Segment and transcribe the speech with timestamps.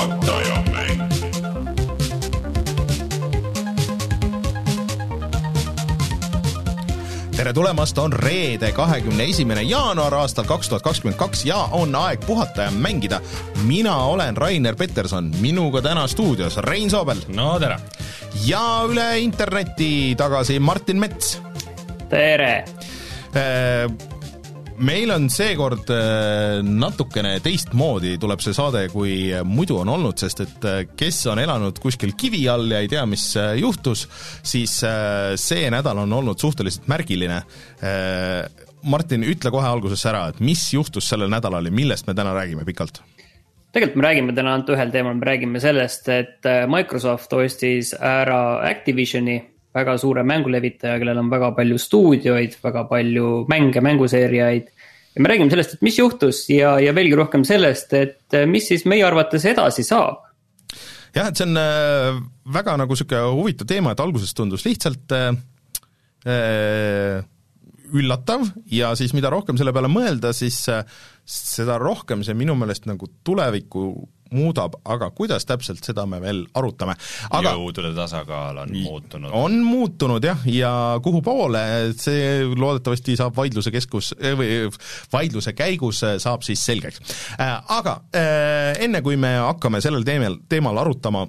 [0.00, 1.08] puhatajamäng.
[7.36, 12.20] tere tulemast, on reede, kahekümne esimene jaanuar aastal kaks tuhat kakskümmend kaks ja on aeg
[12.26, 13.20] puhata ja mängida.
[13.66, 17.78] mina olen Rainer Peterson, minuga täna stuudios Rein Soobel no tere.
[18.46, 21.40] ja üle interneti tagasi Martin Mets.
[22.08, 22.64] tere!
[24.84, 29.14] Meil on seekord äh, natukene teistmoodi tuleb see saade, kui
[29.46, 33.04] muidu on olnud, sest et äh, kes on elanud kuskil kivi all ja ei tea,
[33.08, 34.06] mis äh, juhtus,
[34.42, 37.42] siis äh, see nädal on olnud suhteliselt märgiline.
[38.90, 42.64] Martin, ütle kohe alguses ära, et mis juhtus sellel nädalal ja millest me täna räägime
[42.68, 43.02] pikalt?
[43.72, 48.60] tegelikult me räägime täna ainult ühel teemal, me räägime sellest, et äh, Microsoft ostis ära
[48.66, 49.38] Activisioni,
[49.74, 54.70] väga suure mängulevitaja, kellel on väga palju stuudioid, väga palju mänge, mänguseeriaid.
[55.14, 58.68] ja me räägime sellest, et mis juhtus ja, ja veelgi rohkem sellest, et äh, mis
[58.70, 60.26] siis meie arvates edasi saab
[61.14, 62.20] jah, et see on äh,
[62.54, 65.34] väga nagu niisugune huvitav teema, et alguses tundus lihtsalt äh,
[67.90, 70.58] üllatav ja siis mida rohkem selle peale mõelda, siis
[71.24, 73.86] seda rohkem see minu meelest nagu tulevikku
[74.36, 76.96] muudab, aga kuidas täpselt, seda me veel arutame.
[77.30, 79.30] aga jõudude tasakaal on muutunud.
[79.34, 80.72] on muutunud jah, ja
[81.02, 81.62] kuhu poole,
[81.98, 84.70] see loodetavasti saab vaidluse keskus või
[85.12, 87.02] vaidluse käigus saab siis selgeks.
[87.40, 91.26] Aga äh, enne, kui me hakkame sellel teemal, teemal arutama,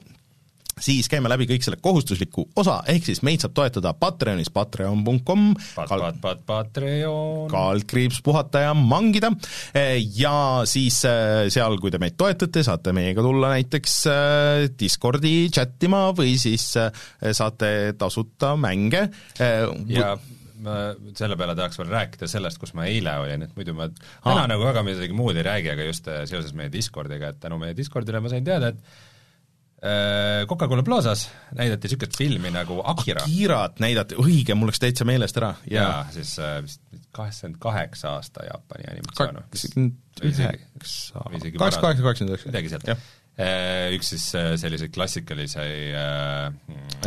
[0.82, 5.90] siis käime läbi kõik selle kohustusliku osa, ehk siis meid saab toetada Patreonis, patreon.com Pat,
[5.90, 7.48] pat, pat, Patreon.
[7.52, 9.32] kaldkriips puhata ja mangida
[10.18, 10.36] ja
[10.70, 16.08] siis äh, seal, kui te meid toetate, saate meiega tulla näiteks äh, Discordi chat ima
[16.18, 16.92] või siis äh,
[17.32, 19.08] saate tasuta mänge.
[19.88, 20.16] ja
[20.62, 20.76] ma
[21.18, 24.50] selle peale tahaks veel rääkida sellest, kus ma eile olin, et muidu ma täna Aa.
[24.52, 28.22] nagu väga midagi muud ei räägi, aga just seoses meie Discordiga, et tänu meie Discordile
[28.22, 29.11] ma sain teada, et
[30.48, 31.24] Coca-Cola Plazas
[31.58, 33.24] näidati niisugust filmi nagu Akira.
[33.26, 36.84] Akirat näidati, õige, mul läks täitsa meelest ära ja jaa, siis äh, vist
[37.16, 39.42] kaheksakümmend kaheksa aasta Jaapani animatsioon.
[39.42, 42.52] kaheksakümmend üheksa, kaheksa, kaheksa, kaheksakümmend üheksa.
[42.52, 43.08] midagi sealt jah.
[43.96, 45.64] üks siis äh, selliseid klassikalisi
[45.98, 46.52] äh,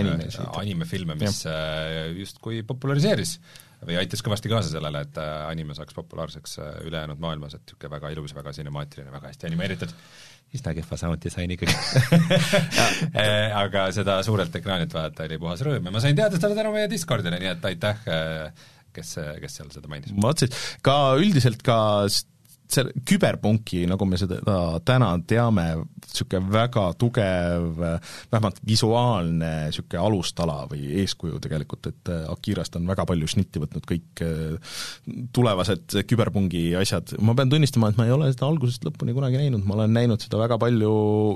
[0.00, 0.48] Animesid.
[0.60, 3.38] animefilme, mis äh, justkui populariseeris
[3.86, 7.94] või aitas kõvasti kaasa sellele, et äh, anime saaks populaarseks äh, ülejäänud maailmas, et niisugune
[7.96, 9.94] väga ilus, väga cinemaatiline, väga hästi animeeritud,
[10.54, 11.70] üsna kehva sound disainiga
[13.14, 16.72] Äh, aga seda suurelt ekraanilt vaadata oli puhas rõõm ja ma sain teada seda tänu
[16.74, 18.00] meie Discordile, nii et aitäh,
[18.94, 20.12] kes, kes seal seda mainis.
[20.14, 21.78] ma mõtlesin, ka üldiselt ka
[22.70, 24.38] see küberpunki, nagu me seda
[24.86, 25.66] täna teame,
[26.04, 27.66] niisugune väga tugev,
[28.32, 34.24] vähemalt visuaalne niisugune alustala või eeskuju tegelikult, et Akirast on väga palju šnitti võtnud kõik
[34.24, 34.78] eh,
[35.34, 39.66] tulevased küberpungi asjad, ma pean tunnistama, et ma ei ole seda algusest lõpuni kunagi näinud,
[39.66, 40.94] ma olen näinud seda väga palju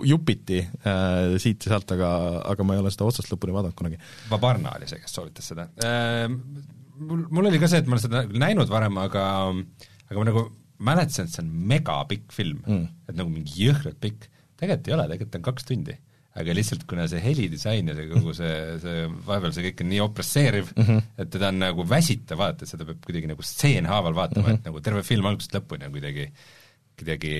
[0.08, 2.10] jupiti äh, siit ja sealt, aga,
[2.54, 4.00] aga ma ei ole seda otsast lõpuni vaadanud kunagi.
[4.32, 5.68] Vabarna oli see, kes soovitas seda.
[6.98, 9.28] Mul, mul oli ka see, et ma olen seda näinud varem, aga
[10.08, 12.84] aga ma nagu mäletasin, et see on megapikk film Mm.
[13.08, 14.28] et nagu mingi jõhkralt pikk.
[14.58, 15.96] tegelikult ei ole, tegelikult on kaks tundi.
[16.38, 20.00] aga lihtsalt kuna see helidisain ja see kogu see, see vahepeal see kõik on nii
[20.04, 21.02] opresseeriv mm, -hmm.
[21.18, 24.58] et teda on nagu väsitav vaadata, seda peab kuidagi nagu stseenhaaval vaatama mm, -hmm.
[24.60, 26.28] et nagu terve film algusest lõpuni on kuidagi,
[26.98, 27.34] kuidagi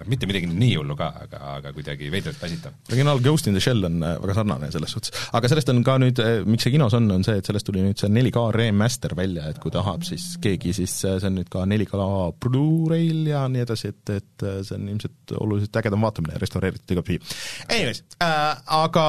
[0.00, 2.76] noh, mitte midagi nii hullu ka, aga, aga kuidagi veidralt väsitav.
[2.90, 5.96] originaal Ghost in the Shell on äh, väga sarnane selles suhtes, aga sellest on ka
[6.02, 9.50] nüüd, miks see kinos on, on see, et sellest tuli nüüd see 4K remaster välja,
[9.52, 12.08] et kui tahab siis keegi, siis äh, see on nüüd ka 4K
[12.42, 17.20] Blu-ray'l ja nii edasi, et, et äh, see on ilmselt oluliselt ägedam vaatamine, restaureeritud igatpidi.
[17.68, 18.50] Anyways äh,,
[18.80, 19.06] aga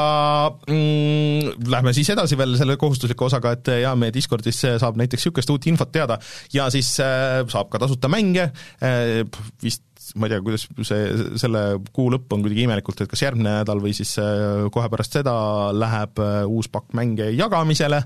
[0.68, 5.54] mm, lähme siis edasi veel selle kohustusliku osaga, et jaa, meie Discordis saab näiteks niisugust
[5.54, 6.20] uut infot teada
[6.54, 8.52] ja siis äh, saab ka tasuta mänge
[8.82, 9.24] äh,,
[9.64, 9.86] vist
[10.16, 11.02] ma ei tea, kuidas see,
[11.42, 11.64] selle
[11.96, 15.36] kuu lõpp on kuidagi imelikult, et kas järgmine nädal või siis äh, kohe pärast seda
[15.76, 18.02] läheb äh, uus pakk mänge jagamisele,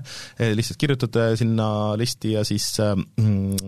[0.56, 1.68] lihtsalt kirjutate sinna
[1.98, 2.68] listi ja siis,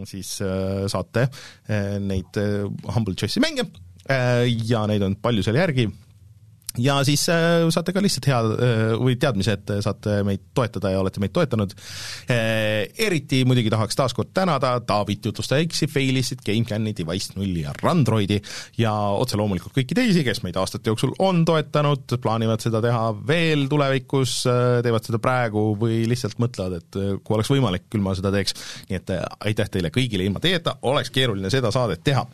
[0.08, 3.68] siis äh, saate äh, neid äh, Humble Choice'i mänge.
[4.08, 5.88] Äh, ja neid on palju seal järgi
[6.82, 11.02] ja siis äh, saate ka lihtsalt hea äh, või teadmise, et saate meid toetada ja
[11.02, 11.74] olete meid toetanud
[12.30, 12.88] äh,.
[13.08, 18.40] eriti muidugi tahaks taaskord tänada Taavit, jutlustaja X-i, Failistit, GameCami, Device nulli ja Randroidi
[18.78, 23.66] ja otse loomulikult kõiki teisi, kes meid aastate jooksul on toetanud, plaanivad seda teha veel
[23.70, 24.40] tulevikus,
[24.84, 28.56] teevad seda praegu või lihtsalt mõtlevad, et äh, kui oleks võimalik, küll ma seda teeks.
[28.90, 32.24] nii et äh, aitäh teile kõigile, ilma teieta oleks keeruline seda saadet teha.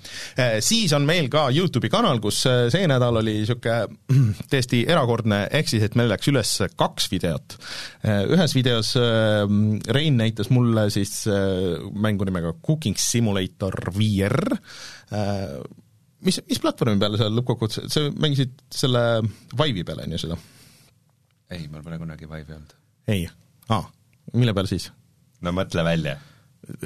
[0.65, 5.71] Siis on meil ka YouTube'i kanal, kus äh, see nädal oli niisugune täiesti erakordne, ehk
[5.71, 7.57] siis et meil läks üles kaks videot.
[8.35, 9.45] ühes videos äh,
[9.97, 14.59] Rein näitas mulle siis äh, mängu nimega Cooking Simulator VR,
[16.25, 19.05] mis, mis platvormi peale sa lõppkokkuvõttes, sa mängisid selle
[19.55, 20.39] Vive'i peale, on ju seda?
[21.55, 22.77] ei, mul pole kunagi Vive'i olnud.
[23.13, 23.27] ei?
[23.75, 23.85] aa,
[24.35, 24.91] mille peal siis?
[25.45, 26.19] no mõtle välja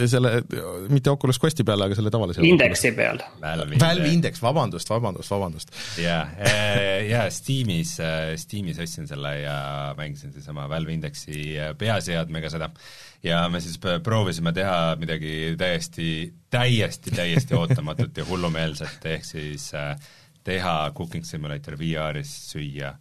[0.07, 0.43] selle,
[0.89, 3.21] mitte Oculus Questi peal, aga selle tavalise Indexi peal.
[3.41, 5.75] Valve Index, vabandust, vabandust, vabandust.
[6.03, 9.59] jaa, äh, jaa, Steamis, äh, Steamis ostsin selle ja
[9.99, 12.71] mängisin siis oma Valve Indexi äh, peaseadmega seda
[13.23, 19.71] ja me siis proovisime teha midagi täiesti, täiesti, täiesti ootamatut ja hullumeelset, ehk siis
[20.47, 22.95] teha Cooking Simulator VR-is süüa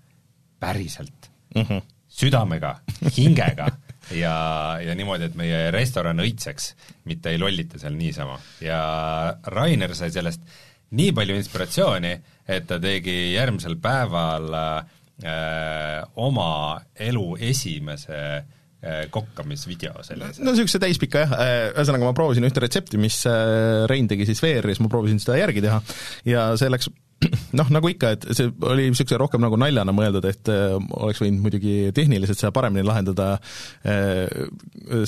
[0.60, 1.82] päriselt mm, -hmm.
[2.08, 2.80] südamega,
[3.18, 3.70] hingega
[4.16, 4.36] ja,
[4.84, 6.72] ja niimoodi, et meie restoran õitseks,
[7.10, 8.38] mitte ei lollita seal niisama.
[8.64, 8.80] ja
[9.54, 10.44] Rainer sai sellest
[10.98, 12.14] nii palju inspiratsiooni,
[12.48, 16.52] et ta tegi järgmisel päeval äh, oma
[17.08, 20.44] elu esimese äh, kokkamisvideo sellise.
[20.44, 24.44] no niisuguse täispika jah, äh, ühesõnaga ma proovisin ühte retsepti, mis äh, Rein tegi siis
[24.44, 25.82] VR-is, ma proovisin seda järgi teha
[26.30, 26.92] ja see läks
[27.58, 31.42] noh, nagu ikka, et see oli niisuguse rohkem nagu naljana mõeldud, et äh, oleks võinud
[31.42, 33.30] muidugi tehniliselt seda paremini lahendada,
[33.88, 34.28] äh,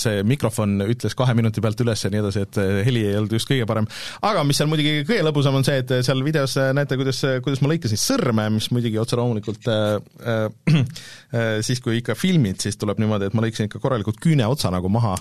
[0.02, 3.36] see mikrofon ütles kahe minuti pealt üles ja nii edasi, et äh, heli ei olnud
[3.38, 3.88] just kõige parem.
[4.26, 7.72] aga mis seal muidugi kõige lõbusam on see, et seal videos näete, kuidas, kuidas ma
[7.74, 13.30] lõikasin sõrme, mis muidugi otse loomulikult äh, äh, siis, kui ikka filmid, siis tuleb niimoodi,
[13.30, 15.14] et ma lõikasin ikka korralikult küüneotsa nagu maha.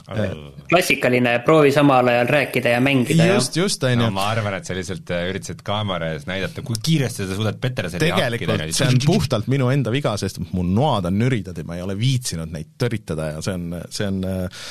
[0.71, 3.29] klassikaline, proovi samal ajal rääkida ja mängida.
[3.35, 4.11] just, just, on ju.
[4.15, 8.01] ma arvan, et sa lihtsalt üritasid kaamera ees näidata, kui kui kiiresti sa suudad Petersoni
[8.03, 11.79] tegelikult hakkida, see on puhtalt minu enda viga, sest mu noad on nüridad ja ma
[11.79, 14.23] ei ole viitsinud neid tõritada ja see on, see on,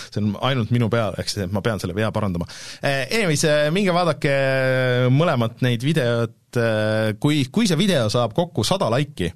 [0.07, 2.47] see on ainult minu peal, ehk siis ma pean selle vea parandama.
[2.81, 4.33] Eh, anyways, eh, minge vaadake
[5.13, 9.31] mõlemat neid videot, eh, kui, kui see video saab kokku sada laiki,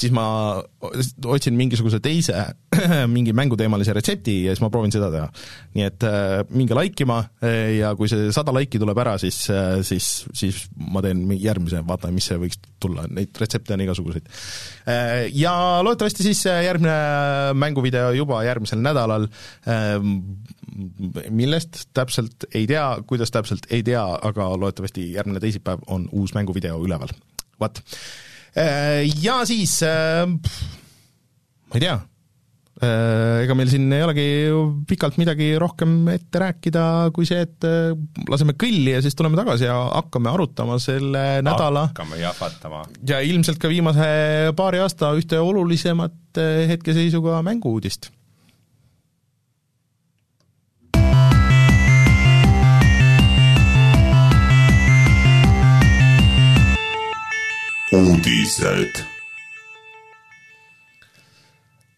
[0.00, 0.24] siis ma
[1.30, 2.40] otsin mingisuguse teise
[3.14, 5.28] mingi mänguteemalise retsepti ja siis ma proovin seda teha.
[5.76, 9.44] nii et äh, minge like ima äh, ja kui see sada laiki tuleb ära, siis
[9.54, 14.26] äh,, siis, siis ma teen järgmise, vaatan, mis see võiks tulla, neid retsepte on igasuguseid.
[15.32, 15.54] Ja
[15.84, 19.24] loodetavasti siis järgmine mänguvideo juba järgmisel nädalal
[21.30, 26.80] millest täpselt ei tea, kuidas täpselt ei tea, aga loodetavasti järgmine teisipäev on uus mänguvideo
[26.84, 27.14] üleval.
[27.60, 27.80] vot
[28.54, 31.96] ja siis, äh, ma ei tea,
[32.84, 34.26] äh, ega meil siin ei olegi
[34.88, 36.86] pikalt midagi rohkem ette rääkida
[37.16, 37.68] kui see, et
[38.30, 41.88] laseme kõlli ja siis tuleme tagasi ja hakkame arutama selle nädala.
[41.90, 42.84] Hakkame jahvatama.
[43.10, 44.10] ja ilmselt ka viimase
[44.56, 48.13] paari aasta ühte olulisemat hetkeseisuga mängu-uudist
[57.94, 59.02] uudised.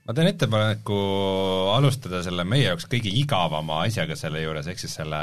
[0.07, 0.97] ma teen ettepaneku
[1.73, 5.21] alustada selle meie jaoks kõige igavama asjaga selle juures, ehk siis selle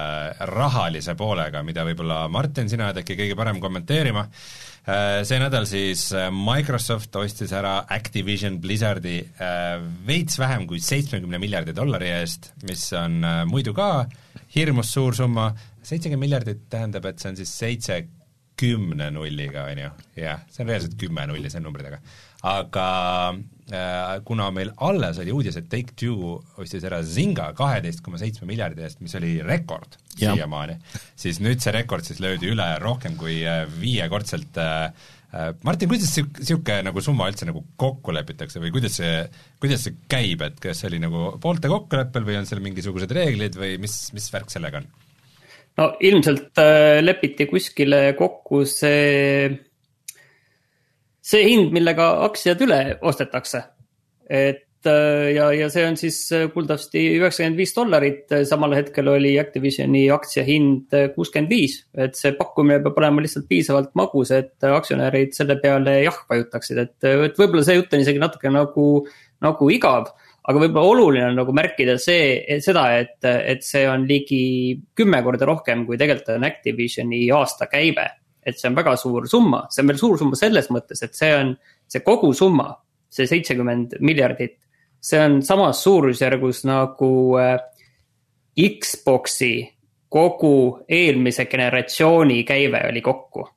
[0.50, 4.26] rahalise poolega, mida võib-olla Martin, sina oled äkki kõige parem kommenteerima.
[4.84, 9.78] Äh, see nädal siis äh, Microsoft ostis ära Activision Blizzardi äh,
[10.10, 14.10] veits vähem kui seitsmekümne miljardi dollari eest, mis on muidu ka
[14.58, 15.52] hirmus suur summa,
[15.86, 18.02] seitsekümmend miljardit tähendab, et see on siis seitse
[18.60, 19.90] kümne nulliga, on ju,
[20.20, 22.00] jah, see on reaalselt kümme nulli, see on numbritega.
[22.44, 22.86] aga
[23.72, 28.84] äh, kuna meil alles oli uudis, et Take-Two ostis ära Zynga kaheteist koma seitsme miljardi
[28.84, 30.78] eest, mis oli rekord siiamaani,
[31.20, 34.90] siis nüüd see rekord siis löödi üle rohkem kui äh, viiekordselt äh,
[35.34, 39.24] äh Martin, kuidas niisugune nagu summa üldse nagu kokku lepitakse või kuidas see,
[39.64, 43.58] kuidas see käib, et kas see oli nagu poolte kokkuleppel või on seal mingisugused reeglid
[43.58, 44.92] või mis, mis värk sellega on?
[45.80, 49.48] No ilmselt äh, lepiti kuskile kokku see,
[51.24, 53.64] see hind, millega aktsiad üle ostetakse.
[54.30, 59.34] et äh, ja, ja see on siis äh, kuuldavasti üheksakümmend viis dollarit, samal hetkel oli
[59.42, 61.80] Activisioni aktsia hind kuuskümmend viis.
[61.98, 66.98] et see pakkumine peab olema lihtsalt piisavalt magus, et aktsionärid selle peale jah vajutaksid, et,
[67.30, 68.88] et võib-olla see jutt on isegi natuke nagu,
[69.44, 70.14] nagu igav
[70.44, 75.48] aga võib-olla oluline on nagu märkida see, seda, et, et see on ligi kümme korda
[75.48, 78.10] rohkem, kui tegelikult on Activisioni aastakäive.
[78.44, 81.30] et see on väga suur summa, see on veel suur summa selles mõttes, et see
[81.32, 81.54] on
[81.88, 82.74] see kogusumma,
[83.08, 84.58] see seitsekümmend miljardit.
[85.00, 87.58] see on samas suurusjärgus nagu äh,
[88.54, 89.56] Xbox'i
[90.14, 93.48] kogu eelmise generatsiooni käive oli kokku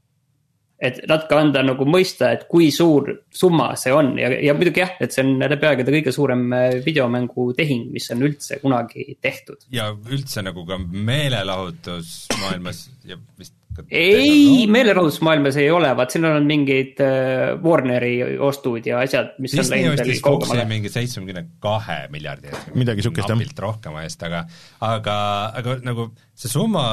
[0.76, 4.92] et natuke anda nagu mõista, et kui suur summa see on ja, ja muidugi jah,
[5.00, 9.58] et see on läbi aegade kõige suurem äh, videomängutehing, mis on üldse kunagi tehtud.
[9.72, 12.78] ja üldse nagu ka meelelahutusmaailmas
[13.08, 13.54] ja vist
[13.90, 19.84] ei, meelelahutusmaailmas ei ole, vaat siin on mingid äh, Warneri ostud ja asjad, mis Disney
[19.84, 20.64] on läinud veel kaugemale.
[20.70, 22.72] mingi seitsmekümne kahe miljardi eest.
[22.78, 23.44] midagi sihukest jah.
[23.66, 24.44] rohkem eest, aga,
[24.84, 25.18] aga,
[25.60, 26.86] aga nagu see summa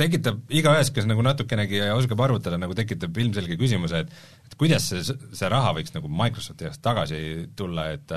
[0.00, 5.02] tekitab igaühes, kes nagu natukenegi oskab arvutada, nagu tekitab ilmselge küsimuse, et et kuidas see,
[5.36, 7.20] see raha võiks nagu Microsofti käest tagasi
[7.56, 8.14] tulla, et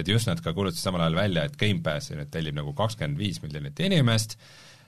[0.00, 3.40] et just nad ka kuulutasid samal ajal välja, et Gamepassi nüüd tellib nagu kakskümmend viis
[3.44, 4.36] miljonit inimest,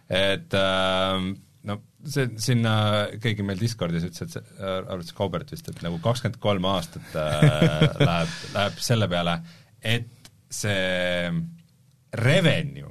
[0.09, 1.29] et äh,
[1.69, 2.75] no see, sinna
[3.23, 4.45] keegi meil Discordis ütles, et see,
[4.83, 9.39] arvates Kaubert vist, et nagu kakskümmend kolm aastat äh, läheb, läheb selle peale,
[9.83, 11.31] et see
[12.23, 12.91] revenue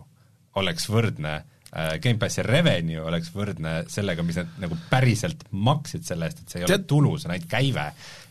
[0.58, 6.42] oleks võrdne äh, Gamepassi revenue oleks võrdne sellega, mis nad nagu päriselt maksid selle eest,
[6.44, 7.86] et see ei ole tulu, see on ainult käive.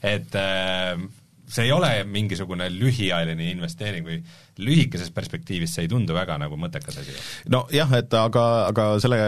[0.04, 1.00] et äh,
[1.50, 4.20] see ei ole mingisugune lühiajaline investeering või
[4.60, 7.16] lühikeses perspektiivis see ei tundu väga nagu mõttekas asi.
[7.50, 9.20] nojah, et aga, aga selle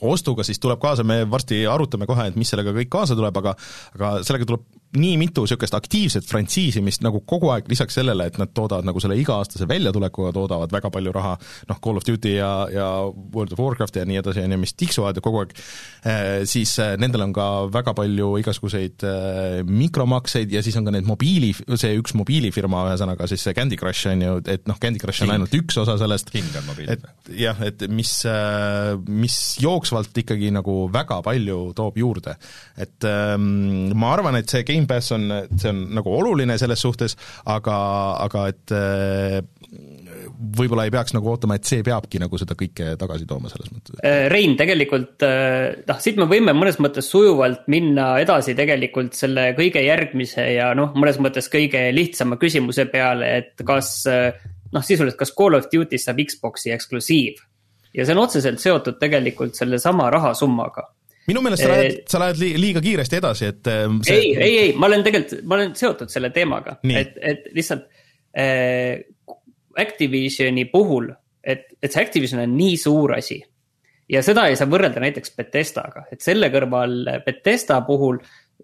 [0.00, 3.54] ostuga siis tuleb kaasa, me varsti arutame kohe, et mis sellega kõik kaasa tuleb, aga
[3.98, 4.66] aga sellega tuleb
[4.96, 9.00] nii mitu niisugust aktiivset frantsiisi, mis nagu kogu aeg lisaks sellele, et nad toodavad nagu
[9.02, 11.36] selle iga-aastase väljatulekuga, toodavad väga palju raha,
[11.70, 14.74] noh, Call of Duty ja, ja World of Warcraft ja nii edasi, on ju, mis
[14.74, 15.54] tiksuvad kogu aeg,
[16.02, 20.94] eh, siis eh, nendel on ka väga palju igasuguseid eh, mikromakseid ja siis on ka
[20.96, 25.02] need mobiili, see üks mobiilifirma, ühesõnaga siis see Candy Crush on ju, et noh, Candy
[25.02, 27.06] Crush on ainult üks osa sellest, et
[27.38, 28.16] jah, et mis,
[29.06, 32.34] mis jooksvalt ikkagi nagu väga palju toob juurde.
[32.80, 35.28] et ähm, ma arvan, et see game Gamepass on,
[35.60, 37.16] see on nagu oluline selles suhtes,
[37.50, 37.76] aga,
[38.24, 39.38] aga et äh,
[40.56, 43.98] võib-olla ei peaks nagu ootama, et see peabki nagu seda kõike tagasi tooma selles mõttes.
[44.06, 49.50] Äh, Rein, tegelikult äh, noh, siit me võime mõnes mõttes sujuvalt minna edasi tegelikult selle
[49.58, 55.34] kõige järgmise ja noh, mõnes mõttes kõige lihtsama küsimuse peale, et kas noh, sisuliselt, kas
[55.36, 57.44] Call of Duty'st saab Xbox'i eksklusiiv.
[57.94, 60.86] ja see on otseselt seotud tegelikult sellesama rahasummaga
[61.28, 64.16] minu meelest sa lähed, sa lähed liiga kiiresti edasi, et ähm, see...
[64.16, 67.86] ei, ei, ei, ma olen tegelikult, ma olen seotud selle teemaga, et, et lihtsalt
[68.38, 69.02] äh,
[69.80, 71.10] Activisioni puhul,
[71.44, 73.38] et, et see Activision on nii suur asi.
[74.10, 78.18] ja seda ei saa võrrelda näiteks Betestaga, et selle kõrval Betesta puhul,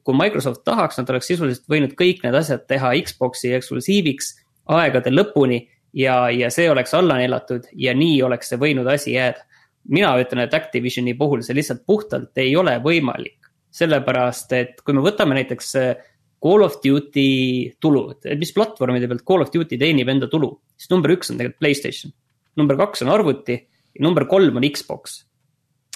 [0.06, 4.34] kui Microsoft tahaks, nad oleks sisuliselt võinud kõik need asjad teha Xbox'i eksklusiiviks
[4.74, 5.60] aegade lõpuni
[5.96, 9.46] ja, ja see oleks alla neelatud ja nii oleks see võinud asi jääda
[9.92, 13.38] mina ütlen, et Activisioni puhul see lihtsalt puhtalt ei ole võimalik.
[13.76, 16.04] sellepärast, et kui me võtame näiteks äh,
[16.42, 20.88] Call of Duty tulud, et mis platvormide pealt Call of Duty teenib enda tulu, siis
[20.92, 22.14] number üks on tegelikult Playstation.
[22.56, 25.18] number kaks on arvuti ja number kolm on Xbox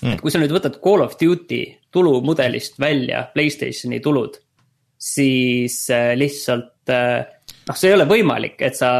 [0.03, 0.13] mm..
[0.13, 4.37] et kui sa nüüd võtad Call of Duty tulumudelist välja Playstationi tulud,
[5.01, 7.25] siis äh, lihtsalt äh,
[7.69, 8.91] noh, see ei ole võimalik, et sa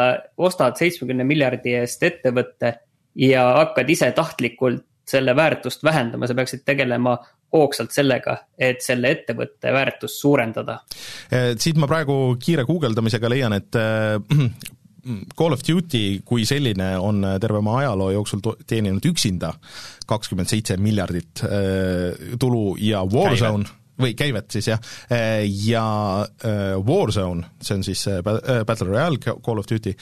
[0.41, 2.79] ostad seitsmekümne miljardi eest ettevõtte
[3.15, 7.17] ja hakkad ise tahtlikult selle väärtust vähendama, sa peaksid tegelema
[7.53, 10.79] hoogsalt sellega, et selle ettevõtte väärtust suurendada.
[11.59, 14.21] siit ma praegu kiire guugeldamisega leian, et äh,
[15.35, 19.55] Call of Duty kui selline on terve oma ajaloo jooksul teeninud üksinda
[20.07, 24.81] kakskümmend seitse miljardit äh, tulu ja Warzone Käive või käivet siis jah,
[25.67, 25.87] ja
[26.25, 29.95] äh, Warzone, see on siis äh, Battle Royale Call of Duty,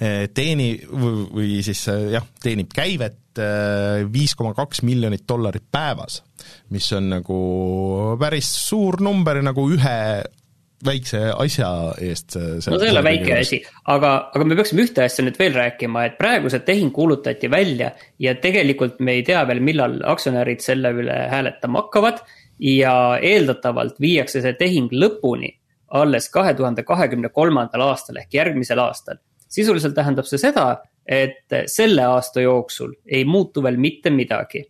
[0.00, 3.20] äh, teeni- või siis jah, teenib käivet
[4.14, 6.20] viis koma kaks miljonit dollarit päevas,
[6.70, 7.38] mis on nagu
[8.20, 9.96] päris suur number nagu ühe
[10.84, 11.68] väikse asja
[12.02, 12.36] eest.
[12.36, 16.06] no see ei ole väike asi, aga, aga me peaksime ühte asja nüüd veel rääkima,
[16.08, 17.92] et praegu see tehing kuulutati välja
[18.22, 22.22] ja tegelikult me ei tea veel, millal aktsionärid selle üle hääletama hakkavad
[22.64, 25.50] ja eeldatavalt viiakse see tehing lõpuni
[25.94, 29.20] alles kahe tuhande kahekümne kolmandal aastal ehk järgmisel aastal.
[29.54, 34.64] sisuliselt tähendab see seda, et selle aasta jooksul ei muutu veel mitte midagi.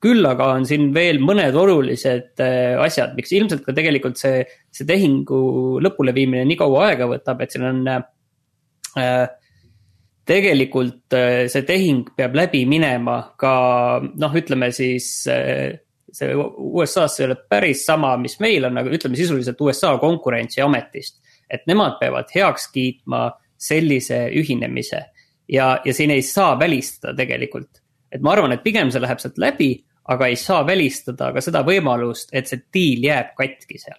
[0.00, 4.84] küll aga on siin veel mõned olulised äh, asjad, miks ilmselt ka tegelikult see, see
[4.86, 9.24] tehingu lõpuleviimine nii kaua aega võtab, et siin on äh,
[10.26, 13.54] tegelikult äh, see tehing peab läbi minema ka
[14.02, 15.78] noh, ütleme siis äh,
[16.16, 21.20] see USA-s ei ole päris sama, mis meil on, aga ütleme sisuliselt USA konkurentsiametist.
[21.50, 25.04] et nemad peavad heaks kiitma sellise ühinemise
[25.48, 27.82] ja, ja siin ei saa välistada tegelikult.
[28.12, 29.70] et ma arvan, et pigem see läheb sealt läbi,
[30.08, 33.98] aga ei saa välistada ka seda võimalust, et see diil jääb katki seal.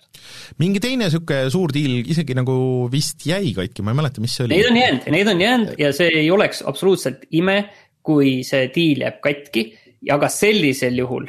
[0.62, 2.58] mingi teine niisugune suur diil isegi nagu
[2.92, 4.58] vist jäi katki, ma ei mäleta, mis see oli.
[4.58, 7.60] Neid on jäänud, neid on jäänud ja see ei oleks absoluutselt ime,
[8.02, 9.68] kui see diil jääb katki,
[10.14, 11.28] aga sellisel juhul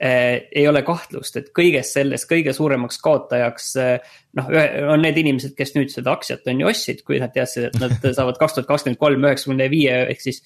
[0.00, 4.48] ei ole kahtlust, et kõiges selles kõige suuremaks kaotajaks eh, noh,
[4.94, 7.92] on need inimesed, kes nüüd seda aktsiat on ju ostsid, kui nad teadsid, et nad
[8.16, 10.40] saavad kaks tuhat kakskümmend kolm üheksakümne viie ehk siis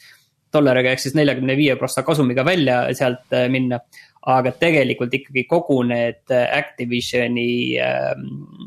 [0.54, 3.80] dollariga ehk siis neljakümne viie prossa kasumiga välja sealt eh, minna.
[4.24, 8.12] aga tegelikult ikkagi kogu need eh, Activisioni äh,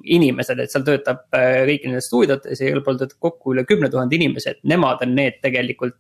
[0.06, 3.90] inimesed, et seal töötab äh, kõiki nendes stuudiotes ja igal pool töötab kokku üle kümne
[3.90, 5.98] tuhande inimese, et nemad on need tegelikult,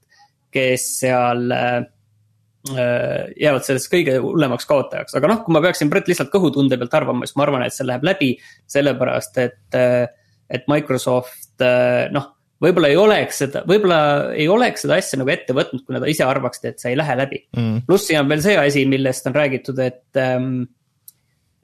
[0.53, 1.81] kes seal äh,
[2.75, 7.27] jäävad sellest kõige hullemaks kaotajaks, aga noh, kui ma peaksin Brett lihtsalt kõhutunde pealt arvama,
[7.27, 8.31] siis ma arvan, et see läheb läbi.
[8.67, 9.77] sellepärast, et,
[10.49, 11.65] et Microsoft
[12.13, 12.31] noh,
[12.63, 13.99] võib-olla ei oleks seda, võib-olla
[14.35, 17.17] ei oleks seda asja nagu ette võtnud, kui nad ise arvaksid, et see ei lähe
[17.19, 17.85] läbi mm..
[17.89, 20.65] pluss siin on veel see asi, millest on räägitud, et ähm,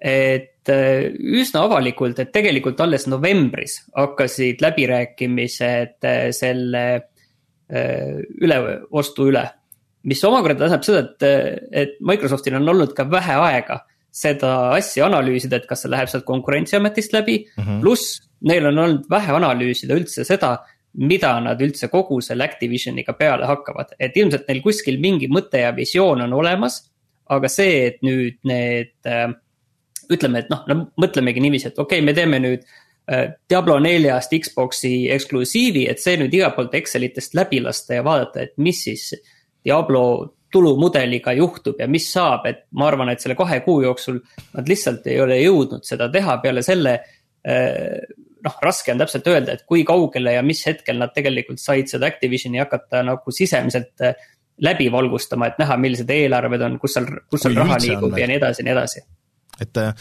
[0.04, 6.84] et äh, üsna avalikult, et tegelikult alles novembris hakkasid läbirääkimised äh, selle
[7.72, 9.48] äh, üleostu üle.
[10.04, 13.80] Mis omakorda tähendab seda, et, et Microsoftil on olnud ka vähe aega
[14.14, 17.82] seda asja analüüsida, et kas see läheb sealt konkurentsiametist läbi mm -hmm..
[17.82, 20.58] pluss neil on olnud vähe analüüsida üldse seda,
[20.94, 25.72] mida nad üldse kogu selle Activisioniga peale hakkavad, et ilmselt neil kuskil mingi mõte ja
[25.76, 26.90] visioon on olemas.
[27.34, 29.32] aga see, et nüüd need äh,
[30.12, 32.66] ütleme, et noh, no mõtlemegi niiviisi, et okei okay,, me teeme nüüd
[33.10, 38.44] äh, Diablo neljast Xbox'i eksklusiivi, et see nüüd igalt poolt Excelitest läbi lasta ja vaadata,
[38.44, 39.14] et mis siis
[39.66, 40.06] Diablo
[40.54, 44.20] tulumudeliga juhtub ja mis saab, et ma arvan, et selle kahe kuu jooksul
[44.54, 47.00] nad lihtsalt ei ole jõudnud seda teha peale selle.
[47.44, 48.04] Äh,
[48.44, 52.10] noh, raske on täpselt öelda, et kui kaugele ja mis hetkel nad tegelikult said seda
[52.12, 54.30] Activisioni hakata nagu sisemiselt äh,
[54.64, 58.40] läbi valgustama, et näha, millised eelarved on, kus seal, kus seal raha liigub ja nii
[58.42, 59.06] edasi ja nii edasi
[59.62, 59.94] et äh,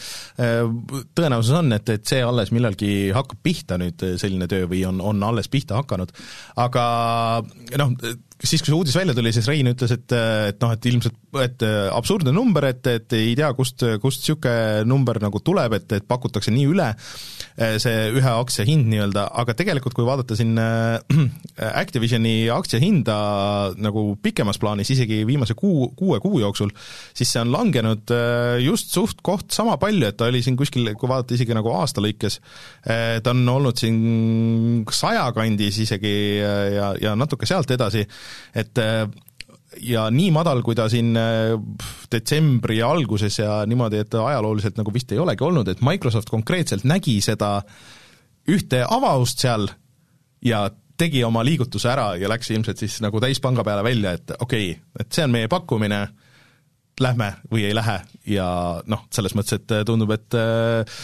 [1.13, 5.21] tõenäosus on, et, et see alles millalgi hakkab pihta nüüd selline töö või on, on
[5.27, 6.09] alles pihta hakanud,
[6.61, 6.85] aga
[7.77, 7.93] noh,
[8.43, 10.15] siis, kui see uudis välja tuli, siis Rein ütles, et,
[10.51, 15.19] et noh, et ilmselt, et absurdne number, et, et ei tea, kust, kust niisugune number
[15.23, 16.89] nagu tuleb, et, et pakutakse nii üle,
[17.81, 20.99] see ühe aktsia hind nii-öelda, aga tegelikult kui vaadata siin äh,
[21.83, 23.15] Activisioni aktsia hinda
[23.81, 26.73] nagu pikemas plaanis, isegi viimase kuu, kuue kuu jooksul,
[27.15, 31.11] siis see on langenud äh, just suht-koht sama palju, et ta oli siin kuskil, kui
[31.11, 32.39] vaadata isegi nagu aasta lõikes,
[32.87, 38.05] äh, ta on olnud siin saja kandis isegi ja, ja natuke sealt edasi,
[38.57, 39.05] et äh,
[39.81, 41.55] ja nii madal, kui ta siin äh,
[42.11, 47.19] detsembri alguses ja niimoodi, et ajalooliselt nagu vist ei olegi olnud, et Microsoft konkreetselt nägi
[47.23, 47.55] seda
[48.49, 49.69] ühte avavust seal
[50.43, 50.65] ja
[50.99, 54.83] tegi oma liigutuse ära ja läks ilmselt siis nagu täispanga peale välja, et okei okay,,
[54.99, 56.03] et see on meie pakkumine,
[57.01, 57.97] lähme või ei lähe.
[58.29, 58.47] Ja
[58.85, 61.01] noh, selles mõttes, et tundub, et äh,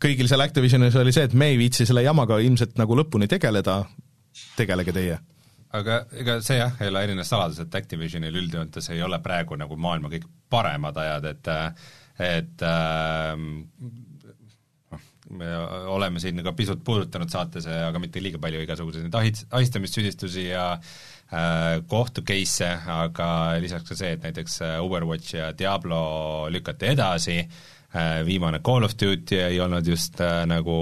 [0.00, 3.82] kõigil seal Activisionis oli see, et me ei viitsi selle jamaga ilmselt nagu lõpuni tegeleda,
[4.58, 5.18] tegelege teie
[5.78, 9.78] aga ega see jah, ei ole erinev saladus, et Activisionil üldjoontes ei ole praegu nagu
[9.78, 11.52] maailma kõige paremad ajad, et
[12.20, 13.34] et äh,
[15.30, 15.48] me
[15.94, 20.66] oleme siin ka pisut puudutanud saates, aga mitte liiga palju igasuguseid neid ahist-, ahistamissüüdistusi ja
[20.74, 23.30] äh, kohtu case'e, aga
[23.62, 26.02] lisaks ka see, et näiteks Overwatch ja Diablo
[26.52, 30.78] lükati edasi äh,, viimane Call of Duty ei olnud just äh, nagu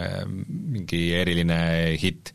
[0.00, 1.60] äh, mingi eriline
[2.00, 2.34] hitt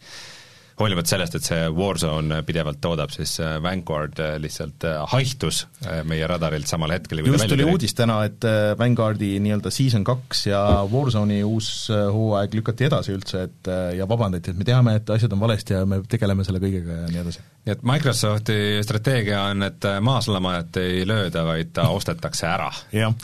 [0.80, 5.66] hoolimata sellest, et see Warzone pidevalt toodab, siis äh, Vanguard äh, lihtsalt äh, haihtus
[6.08, 8.46] meie radarilt samal hetkel, just tuli uudis täna, et
[8.80, 10.62] Vanguardi nii-öelda season kaks ja
[10.92, 15.44] Warzone'i uus hooaeg lükati edasi üldse, et ja vabandati, et me teame, et asjad on
[15.44, 17.46] valesti ja me tegeleme selle kõigega ja nii edasi.
[17.68, 22.72] nii et Microsofti strateegia on, et maaslamajat ei lööda, vaid ta ostetakse ära.
[22.96, 23.16] jah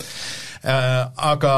[0.65, 1.55] äh,, aga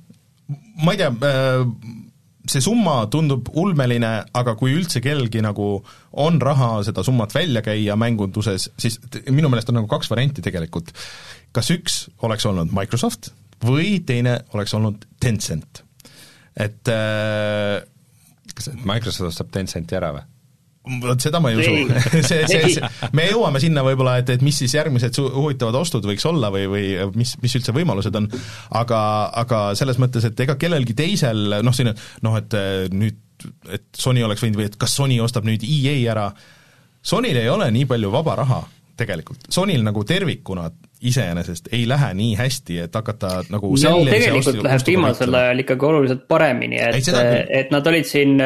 [0.84, 2.04] ma ei tea äh,,
[2.50, 5.70] see summa tundub ulmeline, aga kui üldse kellelgi nagu
[6.22, 10.92] on raha seda summat välja käia mängunduses, siis minu meelest on nagu kaks varianti tegelikult.
[11.56, 13.30] kas üks oleks olnud Microsoft
[13.64, 15.82] või teine oleks olnud Tencent.
[16.56, 17.82] et äh,
[18.54, 20.24] kas Microsoft ostab Tencenti ära või?
[21.02, 21.74] Vot seda ma ei usu.
[22.28, 26.06] see, see, see, me jõuame sinna võib-olla, et, et mis siis järgmised su-, huvitavad ostud
[26.06, 26.86] võiks olla või, või
[27.18, 28.28] mis, mis üldse võimalused on,
[28.78, 29.00] aga,
[29.44, 31.92] aga selles mõttes, et ega kellelgi teisel noh, siin
[32.26, 32.56] noh, et
[32.94, 33.20] nüüd,
[33.72, 36.30] et Sony oleks võinud või et kas Sony ostab nüüd EA ära,
[37.06, 38.62] Sonyl ei ole nii palju vaba raha
[38.96, 40.70] tegelikult, Sonyl nagu tervikuna
[41.06, 46.24] iseenesest ei lähe nii hästi, et hakata nagu no tegelikult läheb viimasel ajal ikkagi oluliselt
[46.28, 47.10] paremini, et,
[47.60, 48.38] et nad olid siin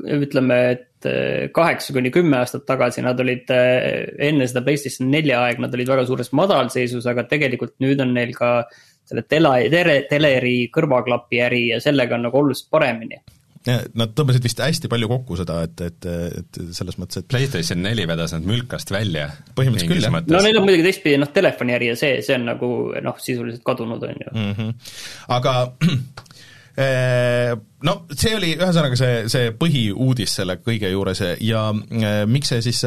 [0.00, 5.10] ütleme, et et eh, kaheksa kuni kümme aastat tagasi nad olid eh, enne seda PlayStation
[5.10, 8.62] nelja aeg, nad olid väga suures madalseisus, aga tegelikult nüüd on neil ka
[9.08, 13.18] selle tele, tele, teleri kõrvaklapi äri ja sellega on nagu oluliselt paremini.
[13.62, 16.06] Nad tõmbasid vist hästi palju kokku seda, et, et,
[16.40, 19.28] et selles mõttes, et PlayStation neli vedas nad mülkast välja.
[19.54, 20.16] põhimõtteliselt küll, jah.
[20.34, 22.72] no neil on muidugi teistpidi noh, telefoniäri ja see, see on nagu
[23.06, 24.52] noh, sisuliselt kadunud, on ju mm.
[24.58, 24.90] -hmm.
[25.38, 25.54] aga
[26.76, 31.66] No see oli ühesõnaga see, see põhiuudis selle kõige juures ja
[32.24, 32.80] miks see siis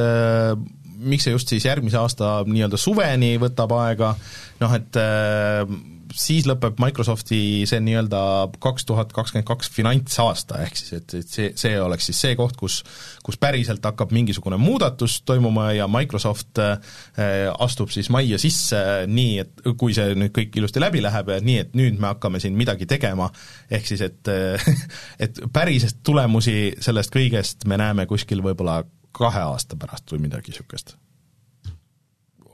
[1.05, 4.15] miks see just siis järgmise aasta nii-öelda suveni võtab aega,
[4.63, 4.97] noh et
[6.15, 8.21] siis lõpeb Microsofti see nii-öelda
[8.63, 12.55] kaks tuhat kakskümmend kaks finantsaasta, ehk siis et, et see, see oleks siis see koht,
[12.59, 12.81] kus
[13.25, 16.77] kus päriselt hakkab mingisugune muudatus toimuma ja Microsoft äh,
[17.59, 21.77] astub siis majja sisse nii, et kui see nüüd kõik ilusti läbi läheb, nii et
[21.77, 23.29] nüüd me hakkame siin midagi tegema,
[23.71, 24.33] ehk siis et
[25.25, 28.83] et päris tulemusi sellest kõigest me näeme kuskil võib-olla
[29.15, 30.97] kahe aasta pärast või midagi niisugust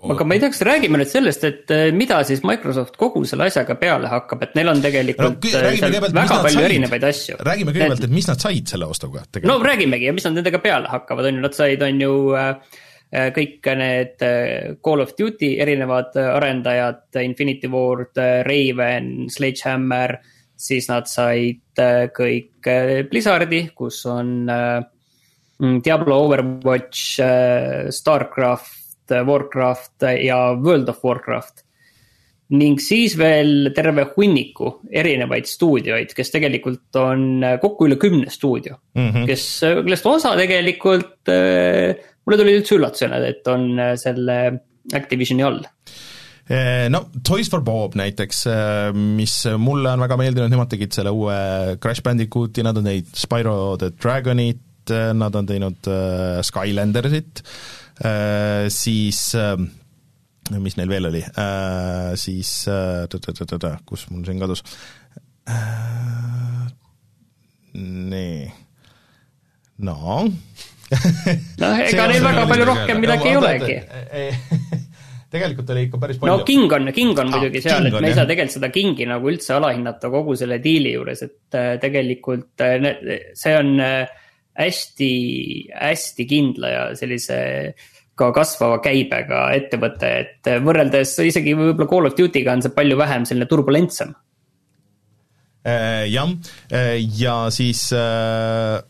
[0.10, 3.46] aga ma ei tea, kas räägime nüüd sellest, et äh, mida siis Microsoft kogu selle
[3.52, 6.68] asjaga peale hakkab, et neil on tegelikult no, äh, seal väga palju said.
[6.70, 7.38] erinevaid asju.
[7.46, 9.52] räägime kõigepealt, et mis nad said selle ostuga tegelikult?
[9.52, 12.80] no räägimegi ja mis nad nendega peale hakkavad, on ju, nad said, on ju äh,
[13.38, 14.26] kõik need
[14.82, 18.16] Call of Duty erinevad arendajad, Infinity Ward,
[18.48, 20.16] Raven, Sledgehammer,
[20.56, 21.82] siis nad said
[22.16, 22.72] kõik
[23.12, 24.48] Blizzardi, kus on
[25.60, 27.20] Diablo, Overwatch,
[28.00, 28.81] Starcraft,
[29.28, 31.66] Warcraft ja World of Warcraft.
[32.52, 39.06] ning siis veel terve hunniku erinevaid stuudioid, kes tegelikult on kokku üle kümne stuudio mm,
[39.08, 39.28] -hmm.
[39.30, 39.46] kes,
[39.86, 41.96] kellest osa tegelikult äh,
[42.26, 44.38] mulle tuli üldse üllatusena, et on äh, selle
[44.92, 48.44] Activisioni all äh, no Toys for Bob näiteks,
[49.16, 53.78] mis mulle on väga meeldinud, nemad tegid selle uue Crash Bandicooti, nad on teinud Spyro
[53.78, 54.60] the Dragonit,
[54.92, 55.88] nad on teinud
[56.44, 57.81] Skylandersit Äh,
[58.74, 59.58] siis äh,
[60.60, 62.52] mis neil veel oli, äh, siis
[63.88, 64.64] kus mul siin kadus,
[67.78, 68.48] nii,
[69.86, 73.78] no noh, ega neil väga palju rohkem midagi ei olegi.
[75.32, 76.34] Tegelikult oli ikka päris palju.
[76.34, 79.06] no King on, King on muidugi ah, seal, et me ei saa tegelikult seda Kingi
[79.08, 82.60] nagu üldse alahinnata kogu selle diili juures, et tegelikult
[83.40, 83.72] see on
[84.60, 85.12] hästi,
[85.72, 87.40] hästi kindla ja sellise
[88.20, 93.26] ka kasvava käibega ettevõte, et võrreldes isegi võib-olla Call of Duty'ga on see palju vähem
[93.28, 94.14] selline turbulentsem.
[95.62, 96.32] Äh, jah,
[96.74, 98.82] äh, ja siis äh,